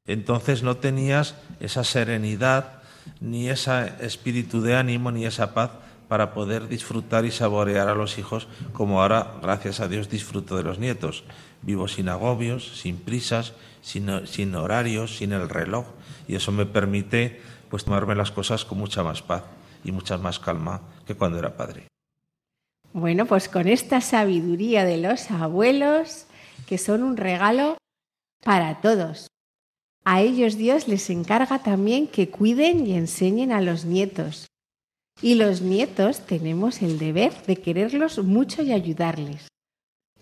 entonces 0.06 0.64
no 0.64 0.78
tenías 0.78 1.36
esa 1.60 1.84
serenidad, 1.84 2.82
ni 3.20 3.50
ese 3.50 3.94
espíritu 4.02 4.62
de 4.62 4.76
ánimo, 4.76 5.12
ni 5.12 5.26
esa 5.26 5.54
paz 5.54 5.72
para 6.08 6.34
poder 6.34 6.68
disfrutar 6.68 7.26
y 7.26 7.32
saborear 7.32 7.88
a 7.88 7.96
los 7.96 8.18
hijos 8.18 8.48
como 8.74 9.02
ahora, 9.02 9.36
gracias 9.42 9.80
a 9.80 9.88
Dios, 9.88 10.10
disfruto 10.10 10.58
de 10.58 10.64
los 10.64 10.78
nietos. 10.78 11.24
Vivo 11.62 11.88
sin 11.88 12.10
agobios, 12.10 12.80
sin 12.80 12.98
prisas, 12.98 13.54
sin, 13.82 14.28
sin 14.28 14.56
horarios, 14.56 15.18
sin 15.18 15.32
el 15.32 15.48
reloj 15.48 15.86
y 16.28 16.36
eso 16.36 16.52
me 16.52 16.66
permite 16.66 17.42
pues 17.70 17.86
tomarme 17.86 18.16
las 18.16 18.32
cosas 18.32 18.66
con 18.66 18.78
mucha 18.78 19.04
más 19.04 19.22
paz 19.22 19.44
y 19.84 19.92
mucha 19.92 20.18
más 20.18 20.40
calma 20.40 20.82
que 21.06 21.16
cuando 21.16 21.40
era 21.40 21.56
padre. 21.56 21.88
Bueno, 22.94 23.26
pues 23.26 23.48
con 23.48 23.68
esta 23.68 24.02
sabiduría 24.02 24.84
de 24.84 24.98
los 24.98 25.32
abuelos, 25.32 26.26
que 26.68 26.78
son 26.78 27.04
un 27.04 27.18
regalo 27.18 27.78
para 28.44 28.82
todos. 28.82 29.28
A 30.04 30.22
ellos 30.22 30.58
Dios 30.58 30.88
les 30.88 31.10
encarga 31.10 31.60
también 31.60 32.08
que 32.08 32.30
cuiden 32.30 32.86
y 32.88 32.94
enseñen 32.94 33.52
a 33.52 33.62
los 33.62 33.86
nietos. 33.86 34.48
Y 35.22 35.36
los 35.36 35.62
nietos 35.62 36.26
tenemos 36.26 36.82
el 36.82 36.98
deber 36.98 37.34
de 37.44 37.58
quererlos 37.58 38.24
mucho 38.24 38.64
y 38.64 38.72
ayudarles. 38.72 39.48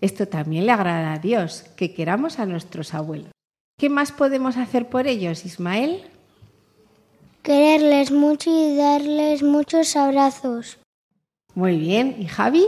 Esto 0.00 0.28
también 0.28 0.66
le 0.66 0.72
agrada 0.72 1.14
a 1.14 1.18
Dios, 1.18 1.62
que 1.76 1.94
queramos 1.94 2.38
a 2.38 2.46
nuestros 2.46 2.94
abuelos. 2.94 3.32
¿Qué 3.78 3.88
más 3.88 4.12
podemos 4.12 4.56
hacer 4.56 4.88
por 4.88 5.06
ellos, 5.06 5.46
Ismael? 5.46 6.09
Quererles 7.42 8.12
mucho 8.12 8.50
y 8.50 8.76
darles 8.76 9.42
muchos 9.42 9.96
abrazos. 9.96 10.78
Muy 11.54 11.78
bien. 11.78 12.16
¿Y 12.18 12.26
Javi? 12.26 12.66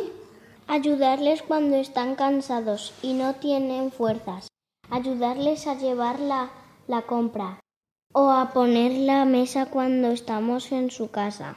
Ayudarles 0.66 1.42
cuando 1.42 1.76
están 1.76 2.14
cansados 2.14 2.94
y 3.02 3.12
no 3.12 3.34
tienen 3.34 3.92
fuerzas. 3.92 4.48
Ayudarles 4.88 5.66
a 5.66 5.76
llevar 5.76 6.20
la, 6.20 6.50
la 6.88 7.02
compra. 7.02 7.60
O 8.14 8.30
a 8.30 8.52
poner 8.52 8.92
la 8.92 9.26
mesa 9.26 9.66
cuando 9.66 10.10
estamos 10.10 10.72
en 10.72 10.90
su 10.90 11.10
casa. 11.10 11.56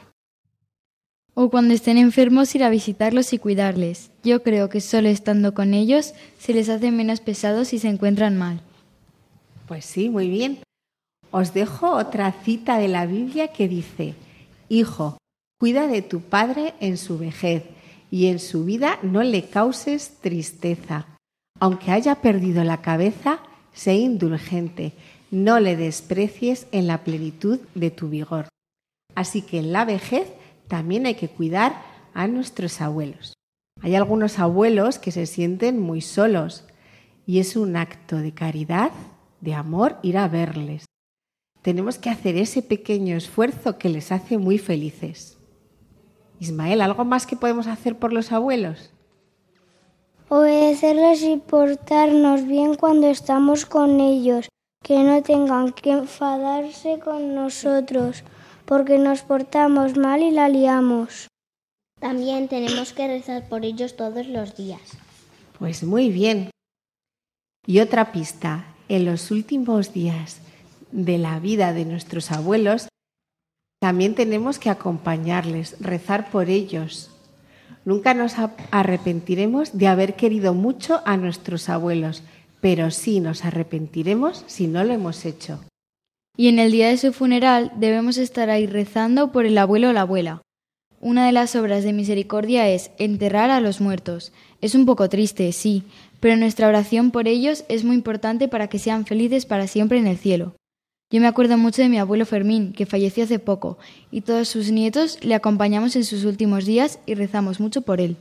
O 1.32 1.48
cuando 1.48 1.72
estén 1.72 1.96
enfermos 1.96 2.54
ir 2.54 2.64
a 2.64 2.70
visitarlos 2.70 3.32
y 3.32 3.38
cuidarles. 3.38 4.10
Yo 4.24 4.42
creo 4.42 4.68
que 4.68 4.82
solo 4.82 5.08
estando 5.08 5.54
con 5.54 5.72
ellos 5.72 6.12
se 6.38 6.52
les 6.52 6.68
hace 6.68 6.90
menos 6.90 7.20
pesados 7.20 7.68
si 7.68 7.78
se 7.78 7.88
encuentran 7.88 8.36
mal. 8.36 8.60
Pues 9.66 9.86
sí, 9.86 10.10
muy 10.10 10.28
bien. 10.28 10.65
Os 11.38 11.52
dejo 11.52 11.90
otra 11.90 12.32
cita 12.32 12.78
de 12.78 12.88
la 12.88 13.04
Biblia 13.04 13.48
que 13.48 13.68
dice, 13.68 14.14
Hijo, 14.70 15.18
cuida 15.60 15.86
de 15.86 16.00
tu 16.00 16.22
padre 16.22 16.72
en 16.80 16.96
su 16.96 17.18
vejez 17.18 17.62
y 18.10 18.28
en 18.28 18.38
su 18.38 18.64
vida 18.64 18.98
no 19.02 19.22
le 19.22 19.42
causes 19.50 20.16
tristeza. 20.22 21.04
Aunque 21.60 21.90
haya 21.90 22.22
perdido 22.22 22.64
la 22.64 22.80
cabeza, 22.80 23.40
sé 23.74 23.96
indulgente, 23.96 24.94
no 25.30 25.60
le 25.60 25.76
desprecies 25.76 26.68
en 26.72 26.86
la 26.86 27.04
plenitud 27.04 27.60
de 27.74 27.90
tu 27.90 28.08
vigor. 28.08 28.48
Así 29.14 29.42
que 29.42 29.58
en 29.58 29.72
la 29.72 29.84
vejez 29.84 30.32
también 30.68 31.04
hay 31.04 31.16
que 31.16 31.28
cuidar 31.28 31.82
a 32.14 32.28
nuestros 32.28 32.80
abuelos. 32.80 33.34
Hay 33.82 33.94
algunos 33.94 34.38
abuelos 34.38 34.98
que 34.98 35.12
se 35.12 35.26
sienten 35.26 35.80
muy 35.80 36.00
solos 36.00 36.64
y 37.26 37.40
es 37.40 37.56
un 37.56 37.76
acto 37.76 38.16
de 38.16 38.32
caridad, 38.32 38.90
de 39.42 39.52
amor, 39.52 39.98
ir 40.02 40.16
a 40.16 40.28
verles. 40.28 40.86
Tenemos 41.66 41.98
que 41.98 42.10
hacer 42.10 42.36
ese 42.36 42.62
pequeño 42.62 43.16
esfuerzo 43.16 43.76
que 43.76 43.88
les 43.88 44.12
hace 44.12 44.38
muy 44.38 44.56
felices. 44.56 45.36
Ismael, 46.38 46.80
¿algo 46.80 47.04
más 47.04 47.26
que 47.26 47.34
podemos 47.34 47.66
hacer 47.66 47.98
por 47.98 48.12
los 48.12 48.30
abuelos? 48.30 48.92
obedecerles 50.28 51.24
y 51.24 51.38
portarnos 51.38 52.46
bien 52.46 52.76
cuando 52.76 53.08
estamos 53.08 53.66
con 53.66 53.98
ellos, 53.98 54.48
que 54.84 55.00
no 55.02 55.20
tengan 55.24 55.72
que 55.72 55.90
enfadarse 55.90 57.00
con 57.00 57.34
nosotros, 57.34 58.22
porque 58.64 58.96
nos 58.98 59.22
portamos 59.22 59.96
mal 59.96 60.22
y 60.22 60.30
la 60.30 60.48
liamos. 60.48 61.26
También 61.98 62.46
tenemos 62.46 62.92
que 62.92 63.08
rezar 63.08 63.48
por 63.48 63.64
ellos 63.64 63.96
todos 63.96 64.28
los 64.28 64.56
días. 64.56 64.82
Pues 65.58 65.82
muy 65.82 66.10
bien. 66.10 66.50
Y 67.66 67.80
otra 67.80 68.12
pista, 68.12 68.66
en 68.88 69.04
los 69.04 69.32
últimos 69.32 69.92
días 69.92 70.40
de 70.92 71.18
la 71.18 71.38
vida 71.40 71.72
de 71.72 71.84
nuestros 71.84 72.32
abuelos, 72.32 72.88
también 73.80 74.14
tenemos 74.14 74.58
que 74.58 74.70
acompañarles, 74.70 75.76
rezar 75.80 76.30
por 76.30 76.48
ellos. 76.48 77.10
Nunca 77.84 78.14
nos 78.14 78.34
arrepentiremos 78.70 79.76
de 79.76 79.86
haber 79.86 80.16
querido 80.16 80.54
mucho 80.54 81.02
a 81.04 81.16
nuestros 81.16 81.68
abuelos, 81.68 82.22
pero 82.60 82.90
sí 82.90 83.20
nos 83.20 83.44
arrepentiremos 83.44 84.44
si 84.46 84.66
no 84.66 84.82
lo 84.82 84.92
hemos 84.92 85.24
hecho. 85.24 85.60
Y 86.36 86.48
en 86.48 86.58
el 86.58 86.72
día 86.72 86.88
de 86.88 86.96
su 86.96 87.12
funeral 87.12 87.72
debemos 87.76 88.18
estar 88.18 88.50
ahí 88.50 88.66
rezando 88.66 89.30
por 89.30 89.46
el 89.46 89.56
abuelo 89.56 89.90
o 89.90 89.92
la 89.92 90.02
abuela. 90.02 90.42
Una 91.00 91.26
de 91.26 91.32
las 91.32 91.54
obras 91.54 91.84
de 91.84 91.92
misericordia 91.92 92.68
es 92.68 92.90
enterrar 92.98 93.50
a 93.50 93.60
los 93.60 93.80
muertos. 93.80 94.32
Es 94.60 94.74
un 94.74 94.86
poco 94.86 95.08
triste, 95.08 95.52
sí, 95.52 95.84
pero 96.20 96.36
nuestra 96.36 96.68
oración 96.68 97.10
por 97.10 97.28
ellos 97.28 97.64
es 97.68 97.84
muy 97.84 97.94
importante 97.94 98.48
para 98.48 98.68
que 98.68 98.78
sean 98.78 99.06
felices 99.06 99.46
para 99.46 99.66
siempre 99.66 99.98
en 99.98 100.06
el 100.06 100.16
cielo. 100.16 100.56
Yo 101.16 101.22
me 101.22 101.28
acuerdo 101.28 101.56
mucho 101.56 101.80
de 101.80 101.88
mi 101.88 101.98
abuelo 101.98 102.26
Fermín, 102.26 102.74
que 102.74 102.84
falleció 102.84 103.24
hace 103.24 103.38
poco, 103.38 103.78
y 104.10 104.20
todos 104.20 104.48
sus 104.48 104.70
nietos 104.70 105.18
le 105.24 105.34
acompañamos 105.34 105.96
en 105.96 106.04
sus 106.04 106.24
últimos 106.24 106.66
días 106.66 106.98
y 107.06 107.14
rezamos 107.14 107.58
mucho 107.58 107.80
por 107.80 108.02
él. 108.02 108.18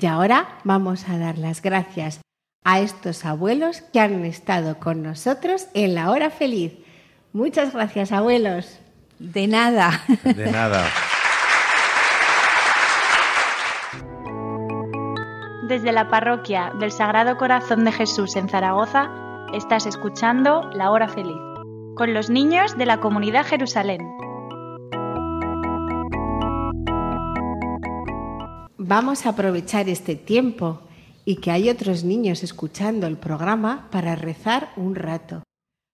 Y 0.00 0.06
ahora 0.06 0.60
vamos 0.62 1.08
a 1.08 1.18
dar 1.18 1.36
las 1.36 1.62
gracias 1.62 2.20
a 2.62 2.78
estos 2.78 3.24
abuelos 3.24 3.80
que 3.92 3.98
han 3.98 4.24
estado 4.24 4.78
con 4.78 5.02
nosotros 5.02 5.66
en 5.74 5.96
la 5.96 6.12
hora 6.12 6.30
feliz. 6.30 6.74
Muchas 7.32 7.72
gracias, 7.72 8.12
abuelos. 8.12 8.78
De 9.18 9.48
nada. 9.48 10.00
De 10.22 10.48
nada. 10.48 10.86
Desde 15.66 15.90
la 15.90 16.08
parroquia 16.08 16.72
del 16.78 16.92
Sagrado 16.92 17.36
Corazón 17.36 17.84
de 17.84 17.90
Jesús 17.90 18.36
en 18.36 18.48
Zaragoza, 18.48 19.10
estás 19.56 19.86
escuchando 19.86 20.68
La 20.72 20.90
Hora 20.90 21.08
Feliz, 21.08 21.36
con 21.96 22.12
los 22.12 22.28
niños 22.28 22.76
de 22.76 22.86
la 22.86 23.00
comunidad 23.00 23.46
Jerusalén. 23.46 24.00
Vamos 28.76 29.24
a 29.24 29.30
aprovechar 29.30 29.88
este 29.88 30.16
tiempo 30.16 30.80
y 31.24 31.36
que 31.36 31.52
hay 31.52 31.70
otros 31.70 32.04
niños 32.04 32.42
escuchando 32.42 33.06
el 33.06 33.16
programa 33.16 33.88
para 33.90 34.16
rezar 34.16 34.72
un 34.76 34.96
rato, 34.96 35.42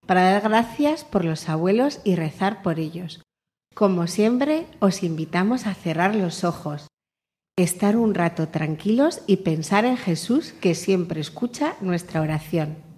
para 0.07 0.23
dar 0.23 0.43
gracias 0.43 1.05
por 1.05 1.25
los 1.25 1.49
abuelos 1.49 2.01
y 2.03 2.17
rezar 2.17 2.63
por 2.63 2.81
ellos. 2.81 3.23
Como 3.75 4.07
siempre, 4.07 4.67
os 4.81 5.03
invitamos 5.03 5.67
a 5.67 5.75
cerrar 5.75 6.17
los 6.17 6.45
ojos, 6.45 6.89
estar 7.57 7.97
un 7.97 8.15
rato 8.15 8.49
tranquilos 8.49 9.21
y 9.27 9.37
pensar 9.39 9.85
en 9.85 9.99
Jesús 9.99 10.53
que 10.53 10.75
siempre 10.75 11.21
escucha 11.21 11.77
nuestra 11.81 12.23
oración. 12.23 12.90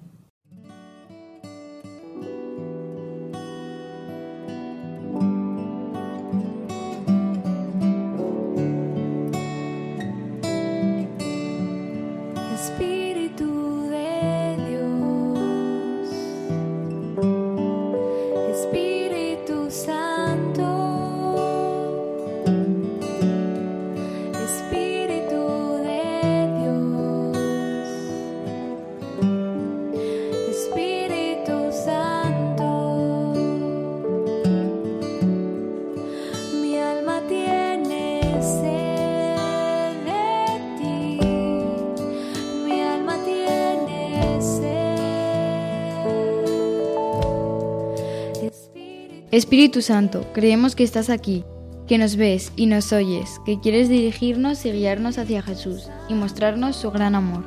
Espíritu 49.33 49.81
Santo, 49.81 50.27
creemos 50.35 50.77
que 50.77 50.85
estás 50.85 51.09
aquí, 51.09 51.43
que 51.89 51.97
nos 51.97 52.17
ves 52.17 52.53
y 52.55 52.67
nos 52.67 52.93
oyes, 52.93 53.41
que 53.47 53.59
quieres 53.61 53.89
dirigirnos 53.89 54.67
y 54.67 54.73
guiarnos 54.73 55.17
hacia 55.17 55.41
Jesús 55.41 55.89
y 56.11 56.13
mostrarnos 56.13 56.77
su 56.77 56.91
gran 56.91 57.15
amor. 57.15 57.43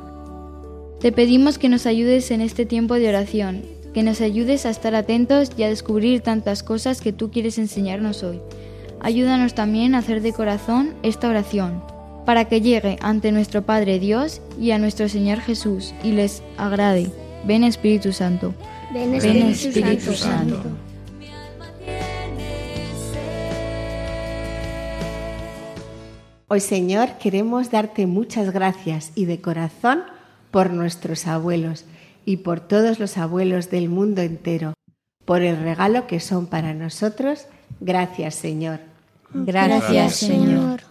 Te 0.98 1.12
pedimos 1.12 1.58
que 1.58 1.68
nos 1.68 1.86
ayudes 1.86 2.32
en 2.32 2.40
este 2.40 2.66
tiempo 2.66 2.94
de 2.94 3.08
oración, 3.08 3.62
que 3.94 4.02
nos 4.02 4.20
ayudes 4.20 4.66
a 4.66 4.70
estar 4.70 4.96
atentos 4.96 5.52
y 5.56 5.62
a 5.62 5.68
descubrir 5.68 6.22
tantas 6.22 6.64
cosas 6.64 7.00
que 7.00 7.12
tú 7.12 7.30
quieres 7.30 7.56
enseñarnos 7.56 8.24
hoy. 8.24 8.40
Ayúdanos 8.98 9.54
también 9.54 9.94
a 9.94 9.98
hacer 9.98 10.22
de 10.22 10.32
corazón 10.32 10.94
esta 11.04 11.28
oración, 11.28 11.84
para 12.24 12.46
que 12.46 12.60
llegue 12.60 12.98
ante 13.00 13.30
nuestro 13.30 13.62
Padre 13.62 14.00
Dios 14.00 14.40
y 14.60 14.72
a 14.72 14.80
nuestro 14.80 15.08
Señor 15.08 15.38
Jesús 15.38 15.94
y 16.02 16.10
les 16.10 16.42
agrade. 16.56 17.12
Ven 17.44 17.62
Espíritu 17.62 18.12
Santo. 18.12 18.54
Ven 18.92 19.12
Ven 19.12 19.42
Espíritu, 19.42 19.78
Espíritu 19.78 20.14
Santo. 20.14 20.56
Santo. 20.56 20.85
Hoy, 26.48 26.60
Señor, 26.60 27.18
queremos 27.18 27.72
darte 27.72 28.06
muchas 28.06 28.52
gracias 28.52 29.10
y 29.16 29.24
de 29.24 29.40
corazón 29.40 30.04
por 30.52 30.70
nuestros 30.70 31.26
abuelos 31.26 31.84
y 32.24 32.36
por 32.38 32.60
todos 32.60 33.00
los 33.00 33.18
abuelos 33.18 33.68
del 33.68 33.88
mundo 33.88 34.22
entero, 34.22 34.74
por 35.24 35.42
el 35.42 35.58
regalo 35.58 36.06
que 36.06 36.20
son 36.20 36.46
para 36.46 36.72
nosotros. 36.72 37.46
Gracias, 37.80 38.36
Señor. 38.36 38.78
Gracias, 39.34 40.14
Señor. 40.14 40.82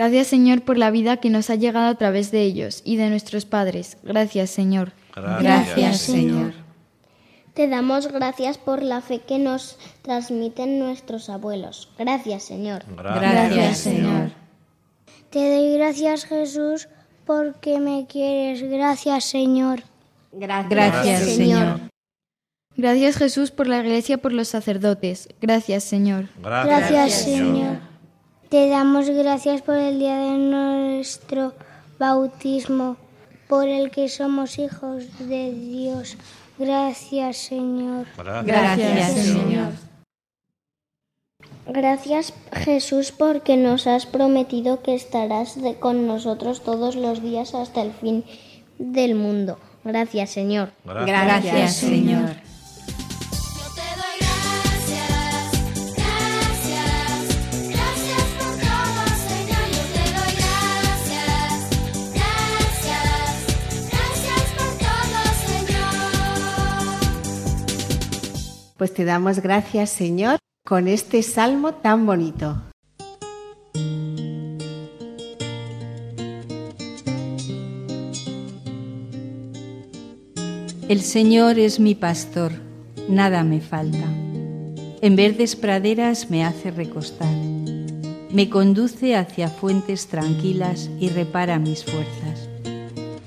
Gracias 0.00 0.28
Señor 0.28 0.62
por 0.62 0.78
la 0.78 0.90
vida 0.90 1.18
que 1.18 1.28
nos 1.28 1.50
ha 1.50 1.56
llegado 1.56 1.88
a 1.88 1.94
través 1.94 2.30
de 2.30 2.40
ellos 2.40 2.80
y 2.86 2.96
de 2.96 3.10
nuestros 3.10 3.44
padres. 3.44 3.98
Gracias 4.02 4.48
Señor. 4.48 4.92
Gracias, 5.14 6.00
Señor. 6.00 6.54
Te 7.52 7.68
damos 7.68 8.10
gracias 8.10 8.56
por 8.56 8.82
la 8.82 9.02
fe 9.02 9.18
que 9.18 9.38
nos 9.38 9.76
transmiten 10.00 10.78
nuestros 10.78 11.28
abuelos. 11.28 11.90
Gracias, 11.98 12.44
Señor. 12.44 12.82
Gracias, 12.96 13.76
Señor. 13.80 14.30
Te 15.28 15.54
doy 15.54 15.76
gracias, 15.76 16.24
Jesús, 16.24 16.88
porque 17.26 17.78
me 17.78 18.06
quieres. 18.06 18.62
Gracias, 18.62 19.26
Señor. 19.26 19.82
Gracias, 20.32 21.24
Señor. 21.24 21.78
Gracias 22.74 23.18
Jesús 23.18 23.50
por 23.50 23.66
la 23.66 23.80
iglesia, 23.80 24.16
por 24.16 24.32
los 24.32 24.48
sacerdotes. 24.48 25.28
Gracias 25.42 25.84
Señor. 25.84 26.28
Gracias, 26.40 27.12
Señor. 27.12 27.89
Te 28.50 28.68
damos 28.68 29.08
gracias 29.08 29.62
por 29.62 29.76
el 29.76 29.98
día 29.98 30.16
de 30.18 30.36
nuestro 30.38 31.54
bautismo, 31.98 32.96
por 33.48 33.68
el 33.68 33.90
que 33.90 34.08
somos 34.08 34.58
hijos 34.58 35.04
de 35.20 35.52
Dios. 35.52 36.16
Gracias, 36.58 37.36
Señor. 37.36 38.06
Gracias, 38.44 39.12
Señor. 39.14 39.72
Gracias, 41.66 42.32
Jesús, 42.52 43.12
porque 43.12 43.56
nos 43.56 43.86
has 43.86 44.04
prometido 44.06 44.82
que 44.82 44.94
estarás 44.94 45.60
de- 45.62 45.76
con 45.76 46.06
nosotros 46.08 46.62
todos 46.64 46.96
los 46.96 47.22
días 47.22 47.54
hasta 47.54 47.82
el 47.82 47.92
fin 47.92 48.24
del 48.78 49.14
mundo. 49.14 49.58
Gracias, 49.84 50.30
Señor. 50.30 50.72
Gracias, 50.84 51.76
Señor. 51.76 52.30
Pues 68.80 68.94
te 68.94 69.04
damos 69.04 69.40
gracias, 69.40 69.90
Señor, 69.90 70.38
con 70.64 70.88
este 70.88 71.22
salmo 71.22 71.74
tan 71.74 72.06
bonito. 72.06 72.62
El 80.88 81.02
Señor 81.02 81.58
es 81.58 81.78
mi 81.78 81.94
pastor, 81.94 82.52
nada 83.06 83.44
me 83.44 83.60
falta. 83.60 84.06
En 85.02 85.14
verdes 85.14 85.56
praderas 85.56 86.30
me 86.30 86.42
hace 86.42 86.70
recostar. 86.70 87.34
Me 88.30 88.48
conduce 88.48 89.14
hacia 89.14 89.50
fuentes 89.50 90.06
tranquilas 90.06 90.88
y 90.98 91.10
repara 91.10 91.58
mis 91.58 91.84
fuerzas. 91.84 92.48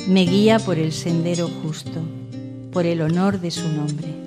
Me 0.07 0.21
guía 0.21 0.57
por 0.57 0.79
el 0.79 0.91
sendero 0.91 1.47
justo, 1.61 2.01
por 2.71 2.87
el 2.87 3.01
honor 3.01 3.39
de 3.39 3.51
su 3.51 3.69
nombre. 3.69 4.22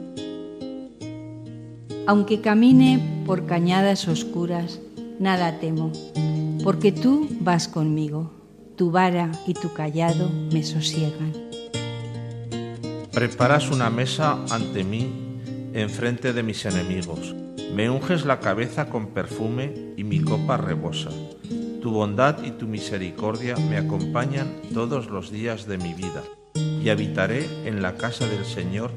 Aunque 2.08 2.40
camine 2.40 3.24
por 3.26 3.46
cañadas 3.46 4.06
oscuras, 4.06 4.78
nada 5.18 5.58
temo, 5.58 5.90
porque 6.62 6.92
tú 6.92 7.28
vas 7.40 7.66
conmigo, 7.66 8.30
tu 8.76 8.92
vara 8.92 9.32
y 9.44 9.54
tu 9.54 9.72
callado 9.72 10.30
me 10.52 10.62
sosiegan. 10.62 11.32
Preparas 13.12 13.70
una 13.72 13.90
mesa 13.90 14.38
ante 14.50 14.84
mí, 14.84 15.08
enfrente 15.72 16.32
de 16.32 16.44
mis 16.44 16.64
enemigos. 16.64 17.34
Me 17.74 17.90
unges 17.90 18.24
la 18.24 18.38
cabeza 18.38 18.88
con 18.88 19.08
perfume 19.08 19.94
y 19.96 20.04
mi 20.04 20.20
copa 20.20 20.56
rebosa. 20.56 21.10
Tu 21.82 21.90
bondad 21.90 22.44
y 22.44 22.52
tu 22.52 22.68
misericordia 22.68 23.56
me 23.56 23.78
acompañan 23.78 24.60
todos 24.72 25.08
los 25.08 25.32
días 25.32 25.66
de 25.66 25.78
mi 25.78 25.92
vida, 25.92 26.22
y 26.54 26.88
habitaré 26.88 27.46
en 27.64 27.82
la 27.82 27.96
casa 27.96 28.28
del 28.28 28.44
Señor 28.44 28.92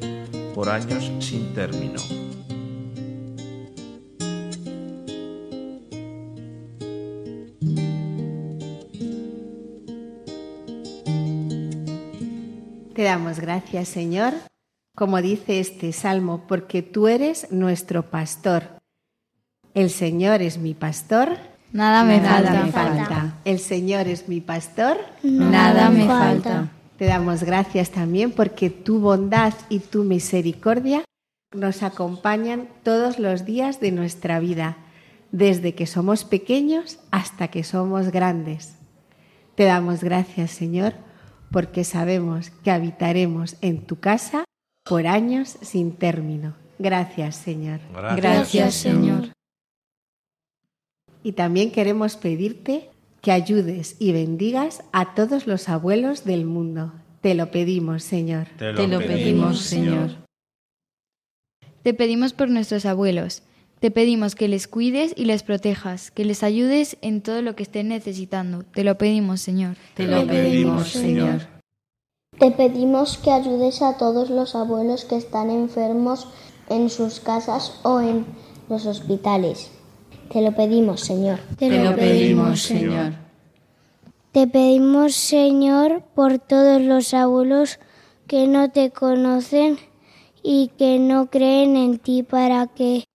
por 0.53 0.69
años 0.69 1.11
sin 1.19 1.55
término. 1.55 2.18
Damos 13.09 13.39
gracias, 13.39 13.87
Señor, 13.87 14.33
como 14.95 15.19
dice 15.19 15.59
este 15.59 15.93
salmo, 15.93 16.45
porque 16.47 16.83
tú 16.83 17.07
eres 17.07 17.51
nuestro 17.51 18.03
pastor. 18.11 18.63
El 19.73 19.89
Señor 19.89 20.43
es 20.43 20.59
mi 20.59 20.75
pastor. 20.75 21.37
Nada 21.73 22.03
me 22.03 22.19
Nada 22.19 22.51
falta. 22.51 22.63
me 22.63 22.71
falta. 22.71 23.33
El 23.45 23.59
Señor 23.59 24.07
es 24.07 24.27
mi 24.29 24.41
pastor. 24.41 24.97
Nada 25.23 25.89
me 25.89 26.05
falta. 26.05 26.69
Te 26.97 27.05
damos 27.05 27.43
gracias 27.43 27.89
también 27.89 28.31
porque 28.31 28.69
tu 28.69 28.99
bondad 28.99 29.53
y 29.69 29.79
tu 29.79 30.03
misericordia 30.03 31.03
nos 31.51 31.81
acompañan 31.81 32.67
todos 32.83 33.17
los 33.17 33.43
días 33.43 33.79
de 33.79 33.91
nuestra 33.91 34.39
vida, 34.39 34.77
desde 35.31 35.73
que 35.73 35.87
somos 35.87 36.25
pequeños 36.25 36.99
hasta 37.09 37.47
que 37.47 37.63
somos 37.63 38.11
grandes. 38.11 38.75
Te 39.55 39.63
damos 39.63 40.03
gracias, 40.03 40.51
Señor, 40.51 40.93
porque 41.51 41.83
sabemos 41.83 42.51
que 42.63 42.71
habitaremos 42.71 43.55
en 43.61 43.85
tu 43.85 43.99
casa 43.99 44.45
por 44.83 45.07
años 45.07 45.57
sin 45.61 45.93
término. 45.93 46.55
Gracias, 46.77 47.35
Señor. 47.35 47.79
Gracias, 48.15 48.75
Señor. 48.75 49.29
Y 51.23 51.33
también 51.33 51.71
queremos 51.71 52.15
pedirte 52.15 52.89
que 53.21 53.31
ayudes 53.31 53.97
y 53.99 54.13
bendigas 54.13 54.83
a 54.93 55.13
todos 55.13 55.47
los 55.47 55.67
abuelos 55.67 56.23
del 56.23 56.45
mundo. 56.45 56.93
Te 57.21 57.35
lo 57.35 57.51
pedimos, 57.51 58.03
Señor. 58.03 58.47
Te 58.57 58.73
Te 58.73 58.87
lo 58.87 58.99
pedimos, 58.99 59.59
Señor. 59.59 60.11
Te 61.83 61.93
pedimos 61.93 62.33
por 62.33 62.49
nuestros 62.49 62.85
abuelos. 62.85 63.43
Te 63.79 63.91
pedimos 63.91 64.35
que 64.35 64.49
les 64.49 64.67
cuides 64.67 65.13
y 65.15 65.23
les 65.23 65.43
protejas, 65.43 66.11
que 66.11 66.25
les 66.25 66.43
ayudes 66.43 66.97
en 67.01 67.21
todo 67.21 67.41
lo 67.41 67.55
que 67.55 67.63
estén 67.63 67.87
necesitando. 67.87 68.63
Te 68.63 68.83
lo 68.83 68.97
pedimos, 68.97 69.39
Señor. 69.39 69.77
Te 69.95 70.05
lo 70.05 70.27
pedimos, 70.27 70.89
Señor. 70.89 71.47
Te 72.37 72.51
pedimos 72.51 73.17
que 73.17 73.31
ayudes 73.31 73.81
a 73.81 73.97
todos 73.97 74.29
los 74.29 74.53
abuelos 74.53 75.05
que 75.05 75.15
están 75.15 75.49
enfermos 75.49 76.27
en 76.67 76.89
sus 76.89 77.21
casas 77.21 77.79
o 77.83 78.01
en 78.01 78.25
los 78.67 78.85
hospitales. 78.85 79.71
Te 80.31 80.41
lo 80.41 80.53
pedimos, 80.53 80.99
Señor. 80.99 81.39
Te 81.57 81.69
lo 81.69 81.95
pedimos, 81.95 82.61
Señor. 82.61 83.13
Te 84.33 84.45
pedimos, 84.45 85.15
Señor, 85.15 86.03
por 86.15 86.37
todos 86.37 86.81
los 86.81 87.13
abuelos 87.13 87.79
que 88.27 88.45
no 88.45 88.69
te 88.71 88.91
conocen 88.91 89.79
y 90.43 90.71
que 90.77 90.99
no 90.99 91.29
creen 91.29 91.77
en 91.77 91.97
ti 91.97 92.23
para 92.23 92.67
que 92.67 93.08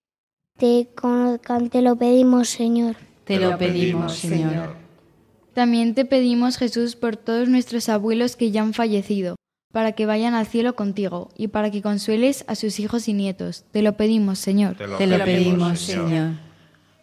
te 0.59 0.89
conozcan. 0.95 1.71
Te 1.71 1.83
lo 1.83 1.97
pedimos, 1.97 2.49
Señor. 2.49 2.97
Te 3.25 3.39
lo 3.39 3.57
pedimos, 3.59 4.17
Señor. 4.17 4.77
También 5.53 5.95
te 5.95 6.05
pedimos, 6.05 6.57
Jesús, 6.57 6.97
por 6.97 7.17
todos 7.17 7.49
nuestros 7.49 7.89
abuelos 7.89 8.37
que 8.37 8.51
ya 8.51 8.63
han 8.63 8.75
fallecido, 8.75 9.37
para 9.73 9.93
que 9.93 10.05
vayan 10.05 10.35
al 10.35 10.47
cielo 10.47 10.75
contigo 10.75 11.31
y 11.37 11.49
para 11.49 11.71
que 11.71 11.81
consueles 11.81 12.45
a 12.49 12.55
sus 12.55 12.81
hijos 12.81 13.09
y 13.09 13.13
nietos. 13.13 13.65
Te 13.71 13.83
lo 13.83 13.97
pedimos, 13.97 14.39
Señor. 14.39 14.77
Te 14.77 15.07
lo 15.07 15.25
pedimos, 15.25 15.81
Señor. 15.81 16.33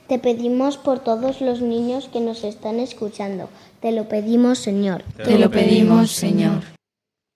Te 0.08 0.20
pedimos 0.20 0.78
por 0.78 1.00
todos 1.00 1.40
los 1.40 1.62
niños 1.62 2.10
que 2.12 2.20
nos 2.20 2.44
están 2.44 2.80
escuchando. 2.82 3.50
Te 3.80 3.94
lo 3.94 4.10
pedimos, 4.10 4.60
Señor. 4.60 5.04
Te 5.24 5.40
lo 5.40 5.50
pedimos, 5.50 6.12
Señor. 6.12 6.64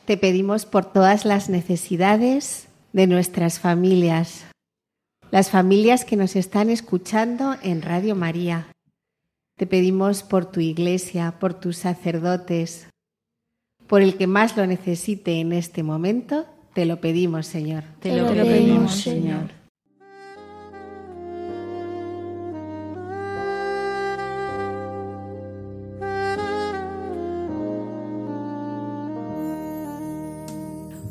Te 0.04 0.18
pedimos 0.18 0.66
por 0.66 0.86
todas 0.86 1.24
las 1.24 1.50
necesidades 1.50 2.68
de 2.92 3.08
nuestras 3.08 3.60
familias, 3.60 4.46
las 5.36 5.50
familias 5.50 6.06
que 6.06 6.16
nos 6.16 6.38
están 6.38 6.70
escuchando 6.70 7.58
en 7.62 7.82
Radio 7.82 8.16
María. 8.16 8.68
Te 9.58 9.68
pedimos 9.68 10.24
por 10.24 10.46
tu 10.46 10.62
iglesia, 10.62 11.34
por 11.42 11.54
tus 11.54 11.76
sacerdotes, 11.76 12.88
por 13.86 14.02
el 14.02 14.16
que 14.16 14.28
más 14.28 14.56
lo 14.56 14.66
necesite 14.66 15.42
en 15.42 15.52
este 15.52 15.84
momento. 15.84 16.46
Te 16.74 16.86
lo 16.86 17.02
pedimos, 17.02 17.48
Señor. 17.48 17.84
Te 18.00 18.16
lo 18.16 18.30
pedimos, 18.30 18.96
Señor. 18.96 19.52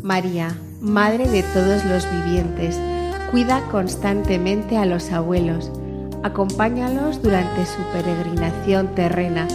María, 0.03 0.57
Madre 0.81 1.29
de 1.29 1.43
todos 1.43 1.85
los 1.85 2.11
vivientes, 2.11 2.79
cuida 3.31 3.61
constantemente 3.71 4.77
a 4.77 4.87
los 4.87 5.11
abuelos, 5.13 5.71
acompáñalos 6.23 7.23
durante 7.23 7.67
su 7.67 7.83
peregrinación 7.93 8.95
terrena 8.95 9.47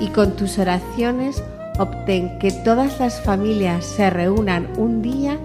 y 0.00 0.08
con 0.08 0.36
tus 0.36 0.58
oraciones 0.58 1.42
obtén 1.78 2.38
que 2.38 2.50
todas 2.50 3.00
las 3.00 3.20
familias 3.20 3.84
se 3.84 4.10
reúnan 4.10 4.68
un 4.76 5.02
día 5.02 5.38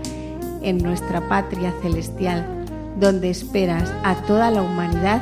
en 0.61 0.77
nuestra 0.77 1.27
patria 1.27 1.73
celestial, 1.81 2.45
donde 2.99 3.29
esperas 3.29 3.91
a 4.03 4.15
toda 4.27 4.51
la 4.51 4.61
humanidad 4.61 5.21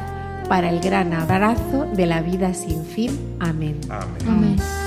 para 0.49 0.69
el 0.69 0.79
gran 0.79 1.13
abrazo 1.13 1.85
de 1.93 2.05
la 2.05 2.21
vida 2.21 2.53
sin 2.53 2.83
fin. 2.85 3.11
Amén. 3.39 3.79
Amén. 3.89 4.27
Amén. 4.27 4.86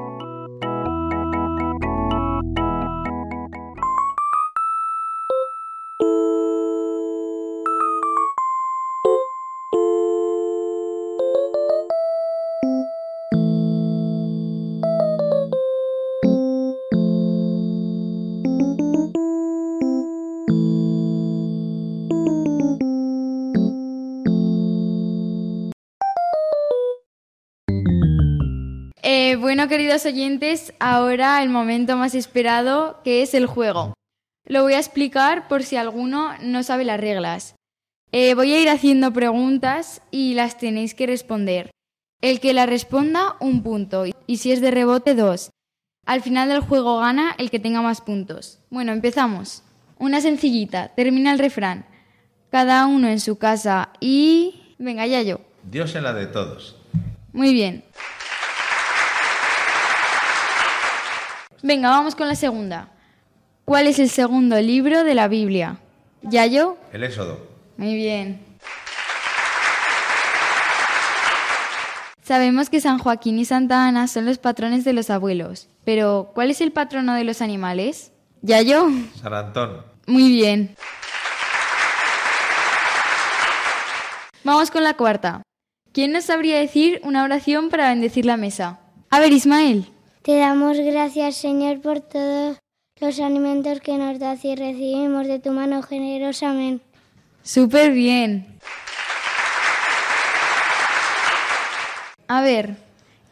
Bueno, 29.61 29.69
queridos 29.69 30.07
oyentes, 30.07 30.73
ahora 30.79 31.43
el 31.43 31.49
momento 31.49 31.95
más 31.95 32.15
esperado, 32.15 32.99
que 33.03 33.21
es 33.21 33.35
el 33.35 33.45
juego. 33.45 33.93
Lo 34.43 34.63
voy 34.63 34.73
a 34.73 34.79
explicar 34.79 35.47
por 35.47 35.61
si 35.61 35.75
alguno 35.75 36.31
no 36.41 36.63
sabe 36.63 36.83
las 36.83 36.99
reglas. 36.99 37.53
Eh, 38.11 38.33
voy 38.33 38.53
a 38.53 38.59
ir 38.59 38.69
haciendo 38.69 39.13
preguntas 39.13 40.01
y 40.09 40.33
las 40.33 40.57
tenéis 40.57 40.95
que 40.95 41.05
responder. 41.05 41.69
El 42.21 42.39
que 42.39 42.55
la 42.55 42.65
responda, 42.65 43.35
un 43.39 43.61
punto. 43.61 44.05
Y 44.25 44.37
si 44.37 44.51
es 44.51 44.61
de 44.61 44.71
rebote, 44.71 45.13
dos. 45.13 45.51
Al 46.07 46.23
final 46.23 46.49
del 46.49 46.61
juego 46.61 46.97
gana 46.97 47.35
el 47.37 47.51
que 47.51 47.59
tenga 47.59 47.83
más 47.83 48.01
puntos. 48.01 48.61
Bueno, 48.71 48.93
empezamos. 48.93 49.61
Una 49.99 50.21
sencillita. 50.21 50.87
Termina 50.95 51.33
el 51.33 51.37
refrán. 51.37 51.85
Cada 52.49 52.87
uno 52.87 53.09
en 53.09 53.19
su 53.19 53.37
casa 53.37 53.93
y... 53.99 54.75
Venga, 54.79 55.05
ya 55.05 55.21
yo. 55.21 55.39
Dios 55.69 55.93
en 55.93 56.03
la 56.03 56.13
de 56.13 56.25
todos. 56.25 56.77
Muy 57.31 57.53
bien. 57.53 57.83
Venga, 61.63 61.89
vamos 61.89 62.15
con 62.15 62.27
la 62.27 62.35
segunda. 62.35 62.89
¿Cuál 63.65 63.87
es 63.87 63.99
el 63.99 64.09
segundo 64.09 64.59
libro 64.59 65.03
de 65.03 65.13
la 65.13 65.27
Biblia? 65.27 65.77
¿Yayo? 66.23 66.77
El 66.91 67.03
Éxodo. 67.03 67.39
Muy 67.77 67.95
bien. 67.95 68.43
Sabemos 72.23 72.69
que 72.69 72.79
San 72.81 72.97
Joaquín 72.97 73.39
y 73.39 73.45
Santa 73.45 73.87
Ana 73.87 74.07
son 74.07 74.25
los 74.25 74.37
patrones 74.37 74.85
de 74.85 74.93
los 74.93 75.09
abuelos, 75.09 75.67
pero 75.83 76.31
¿cuál 76.33 76.49
es 76.49 76.61
el 76.61 76.71
patrono 76.71 77.13
de 77.13 77.23
los 77.23 77.41
animales? 77.41 78.11
¿Yayo? 78.41 78.87
San 79.21 79.33
Antón. 79.33 79.83
Muy 80.07 80.29
bien. 80.31 80.75
Vamos 84.43 84.71
con 84.71 84.83
la 84.83 84.95
cuarta. 84.95 85.43
¿Quién 85.93 86.13
nos 86.13 86.25
sabría 86.25 86.57
decir 86.57 87.01
una 87.03 87.23
oración 87.23 87.69
para 87.69 87.89
bendecir 87.89 88.25
la 88.25 88.37
mesa? 88.37 88.79
A 89.09 89.19
ver, 89.19 89.33
Ismael. 89.33 89.91
Te 90.23 90.37
damos 90.37 90.77
gracias, 90.77 91.35
Señor, 91.35 91.81
por 91.81 91.99
todos 91.99 92.57
los 92.99 93.19
alimentos 93.19 93.79
que 93.79 93.97
nos 93.97 94.19
das 94.19 94.45
y 94.45 94.55
recibimos 94.55 95.25
de 95.25 95.39
tu 95.39 95.51
mano 95.51 95.81
generosamente. 95.81 96.85
Súper 97.41 97.91
bien. 97.91 98.59
A 102.27 102.41
ver, 102.43 102.75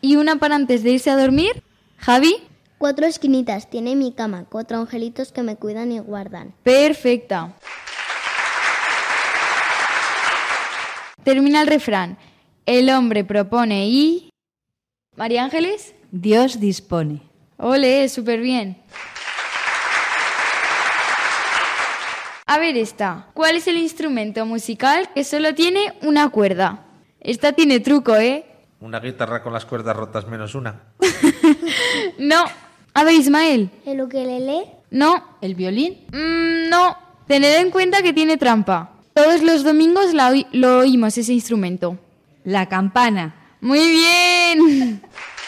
¿y 0.01 0.15
una 0.15 0.37
para 0.37 0.55
antes 0.55 0.81
de 0.81 0.89
irse 0.89 1.11
a 1.11 1.15
dormir? 1.15 1.63
Javi. 1.97 2.37
Cuatro 2.79 3.05
esquinitas 3.05 3.69
tiene 3.69 3.95
mi 3.95 4.11
cama, 4.11 4.45
cuatro 4.49 4.79
angelitos 4.79 5.31
que 5.31 5.43
me 5.43 5.57
cuidan 5.57 5.91
y 5.91 5.99
guardan. 5.99 6.55
Perfecta. 6.63 7.53
Termina 11.23 11.61
el 11.61 11.67
refrán. 11.67 12.17
El 12.65 12.89
hombre 12.89 13.23
propone 13.23 13.87
y... 13.87 14.31
María 15.15 15.43
Ángeles. 15.43 15.93
Dios 16.11 16.59
dispone. 16.59 17.21
Ole, 17.57 18.07
súper 18.09 18.39
bien. 18.41 18.77
A 22.45 22.57
ver 22.57 22.77
esta. 22.77 23.27
¿Cuál 23.33 23.57
es 23.57 23.67
el 23.67 23.77
instrumento 23.77 24.45
musical 24.45 25.09
que 25.13 25.23
solo 25.23 25.53
tiene 25.53 25.93
una 26.01 26.29
cuerda? 26.29 26.85
Esta 27.19 27.53
tiene 27.53 27.79
truco, 27.79 28.15
¿eh? 28.15 28.45
Una 28.79 28.99
guitarra 28.99 29.43
con 29.43 29.53
las 29.53 29.65
cuerdas 29.65 29.95
rotas 29.95 30.27
menos 30.27 30.55
una. 30.55 30.83
No. 32.17 32.43
A 32.93 33.03
ver, 33.03 33.13
Ismael. 33.13 33.69
¿El 33.85 34.01
ukelele? 34.01 34.65
No. 34.91 35.37
¿El 35.41 35.55
violín? 35.55 36.05
Mm, 36.11 36.69
no. 36.69 36.97
Tened 37.27 37.59
en 37.59 37.71
cuenta 37.71 38.01
que 38.01 38.13
tiene 38.13 38.37
trampa. 38.37 38.91
Todos 39.13 39.41
los 39.41 39.63
domingos 39.63 40.13
la 40.13 40.33
lo 40.51 40.79
oímos 40.79 41.17
ese 41.17 41.33
instrumento. 41.33 41.97
La 42.43 42.67
campana. 42.67 43.35
Muy 43.61 43.79
bien. 43.89 45.01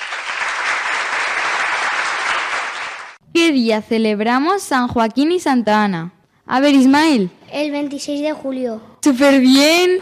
¿Qué 3.52 3.56
día 3.56 3.82
celebramos 3.82 4.62
San 4.62 4.88
Joaquín 4.88 5.34
y 5.34 5.42
Santa 5.42 5.84
Ana? 5.84 6.14
A 6.46 6.62
ver, 6.62 6.74
Ismael. 6.74 7.30
El 7.52 7.72
26 7.72 8.22
de 8.22 8.32
julio. 8.32 8.82
Súper 9.04 9.42
bien. 9.42 10.00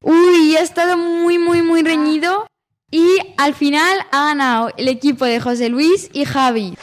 Uy, 0.00 0.56
ha 0.56 0.62
estado 0.62 0.96
muy, 0.96 1.38
muy, 1.38 1.62
muy 1.62 1.84
reñido. 1.84 2.44
Y 2.90 3.06
al 3.36 3.54
final 3.54 4.04
ha 4.10 4.24
ganado 4.24 4.72
el 4.76 4.88
equipo 4.88 5.26
de 5.26 5.38
José 5.38 5.68
Luis 5.68 6.10
y 6.12 6.24
Javi. 6.24 6.74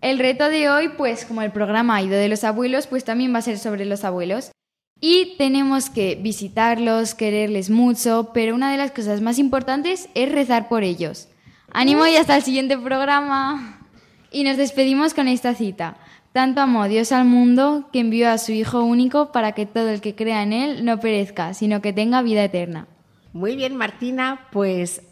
El 0.00 0.20
reto 0.20 0.48
de 0.48 0.70
hoy, 0.70 0.90
pues 0.90 1.24
como 1.24 1.42
el 1.42 1.50
programa 1.50 1.96
ha 1.96 2.02
ido 2.02 2.16
de 2.16 2.28
los 2.28 2.44
abuelos, 2.44 2.86
pues 2.86 3.02
también 3.02 3.34
va 3.34 3.38
a 3.40 3.42
ser 3.42 3.58
sobre 3.58 3.86
los 3.86 4.04
abuelos. 4.04 4.52
Y 5.00 5.36
tenemos 5.38 5.90
que 5.90 6.16
visitarlos, 6.16 7.14
quererles 7.14 7.70
mucho, 7.70 8.30
pero 8.34 8.54
una 8.54 8.72
de 8.72 8.78
las 8.78 8.90
cosas 8.90 9.20
más 9.20 9.38
importantes 9.38 10.08
es 10.14 10.32
rezar 10.32 10.68
por 10.68 10.82
ellos. 10.82 11.28
Ánimo 11.72 12.06
y 12.06 12.16
hasta 12.16 12.36
el 12.36 12.42
siguiente 12.42 12.76
programa. 12.76 13.86
Y 14.32 14.42
nos 14.42 14.56
despedimos 14.56 15.14
con 15.14 15.28
esta 15.28 15.54
cita. 15.54 15.96
Tanto 16.32 16.60
amó 16.60 16.88
Dios 16.88 17.12
al 17.12 17.24
mundo 17.24 17.88
que 17.92 18.00
envió 18.00 18.28
a 18.28 18.38
su 18.38 18.52
Hijo 18.52 18.82
único 18.82 19.32
para 19.32 19.52
que 19.52 19.66
todo 19.66 19.88
el 19.88 20.00
que 20.00 20.14
crea 20.14 20.42
en 20.42 20.52
Él 20.52 20.84
no 20.84 20.98
perezca, 21.00 21.54
sino 21.54 21.80
que 21.80 21.92
tenga 21.92 22.22
vida 22.22 22.44
eterna. 22.44 22.88
Muy 23.32 23.56
bien, 23.56 23.76
Martina, 23.76 24.48
pues 24.52 25.02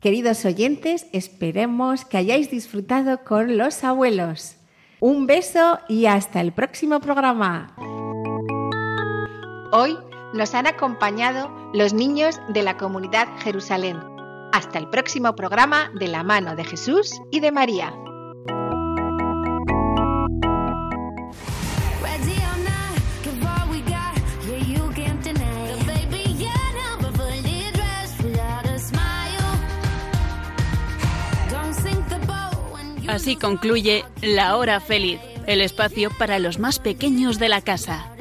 queridos 0.00 0.44
oyentes, 0.44 1.06
esperemos 1.12 2.04
que 2.04 2.16
hayáis 2.16 2.50
disfrutado 2.50 3.24
con 3.24 3.58
los 3.58 3.84
abuelos. 3.84 4.56
Un 5.00 5.26
beso 5.26 5.78
y 5.88 6.06
hasta 6.06 6.40
el 6.40 6.52
próximo 6.52 7.00
programa. 7.00 7.74
Hoy 9.70 9.98
nos 10.32 10.54
han 10.54 10.66
acompañado 10.66 11.50
los 11.74 11.92
niños 11.92 12.40
de 12.48 12.62
la 12.62 12.78
comunidad 12.78 13.28
Jerusalén. 13.40 14.00
Hasta 14.50 14.78
el 14.78 14.88
próximo 14.88 15.34
programa 15.36 15.90
de 16.00 16.08
la 16.08 16.22
mano 16.22 16.56
de 16.56 16.64
Jesús 16.64 17.20
y 17.30 17.40
de 17.40 17.52
María. 17.52 17.92
Así 33.06 33.36
concluye 33.36 34.04
La 34.22 34.56
Hora 34.56 34.80
Feliz, 34.80 35.20
el 35.46 35.60
espacio 35.60 36.10
para 36.18 36.38
los 36.38 36.58
más 36.58 36.78
pequeños 36.78 37.38
de 37.38 37.48
la 37.50 37.60
casa. 37.60 38.17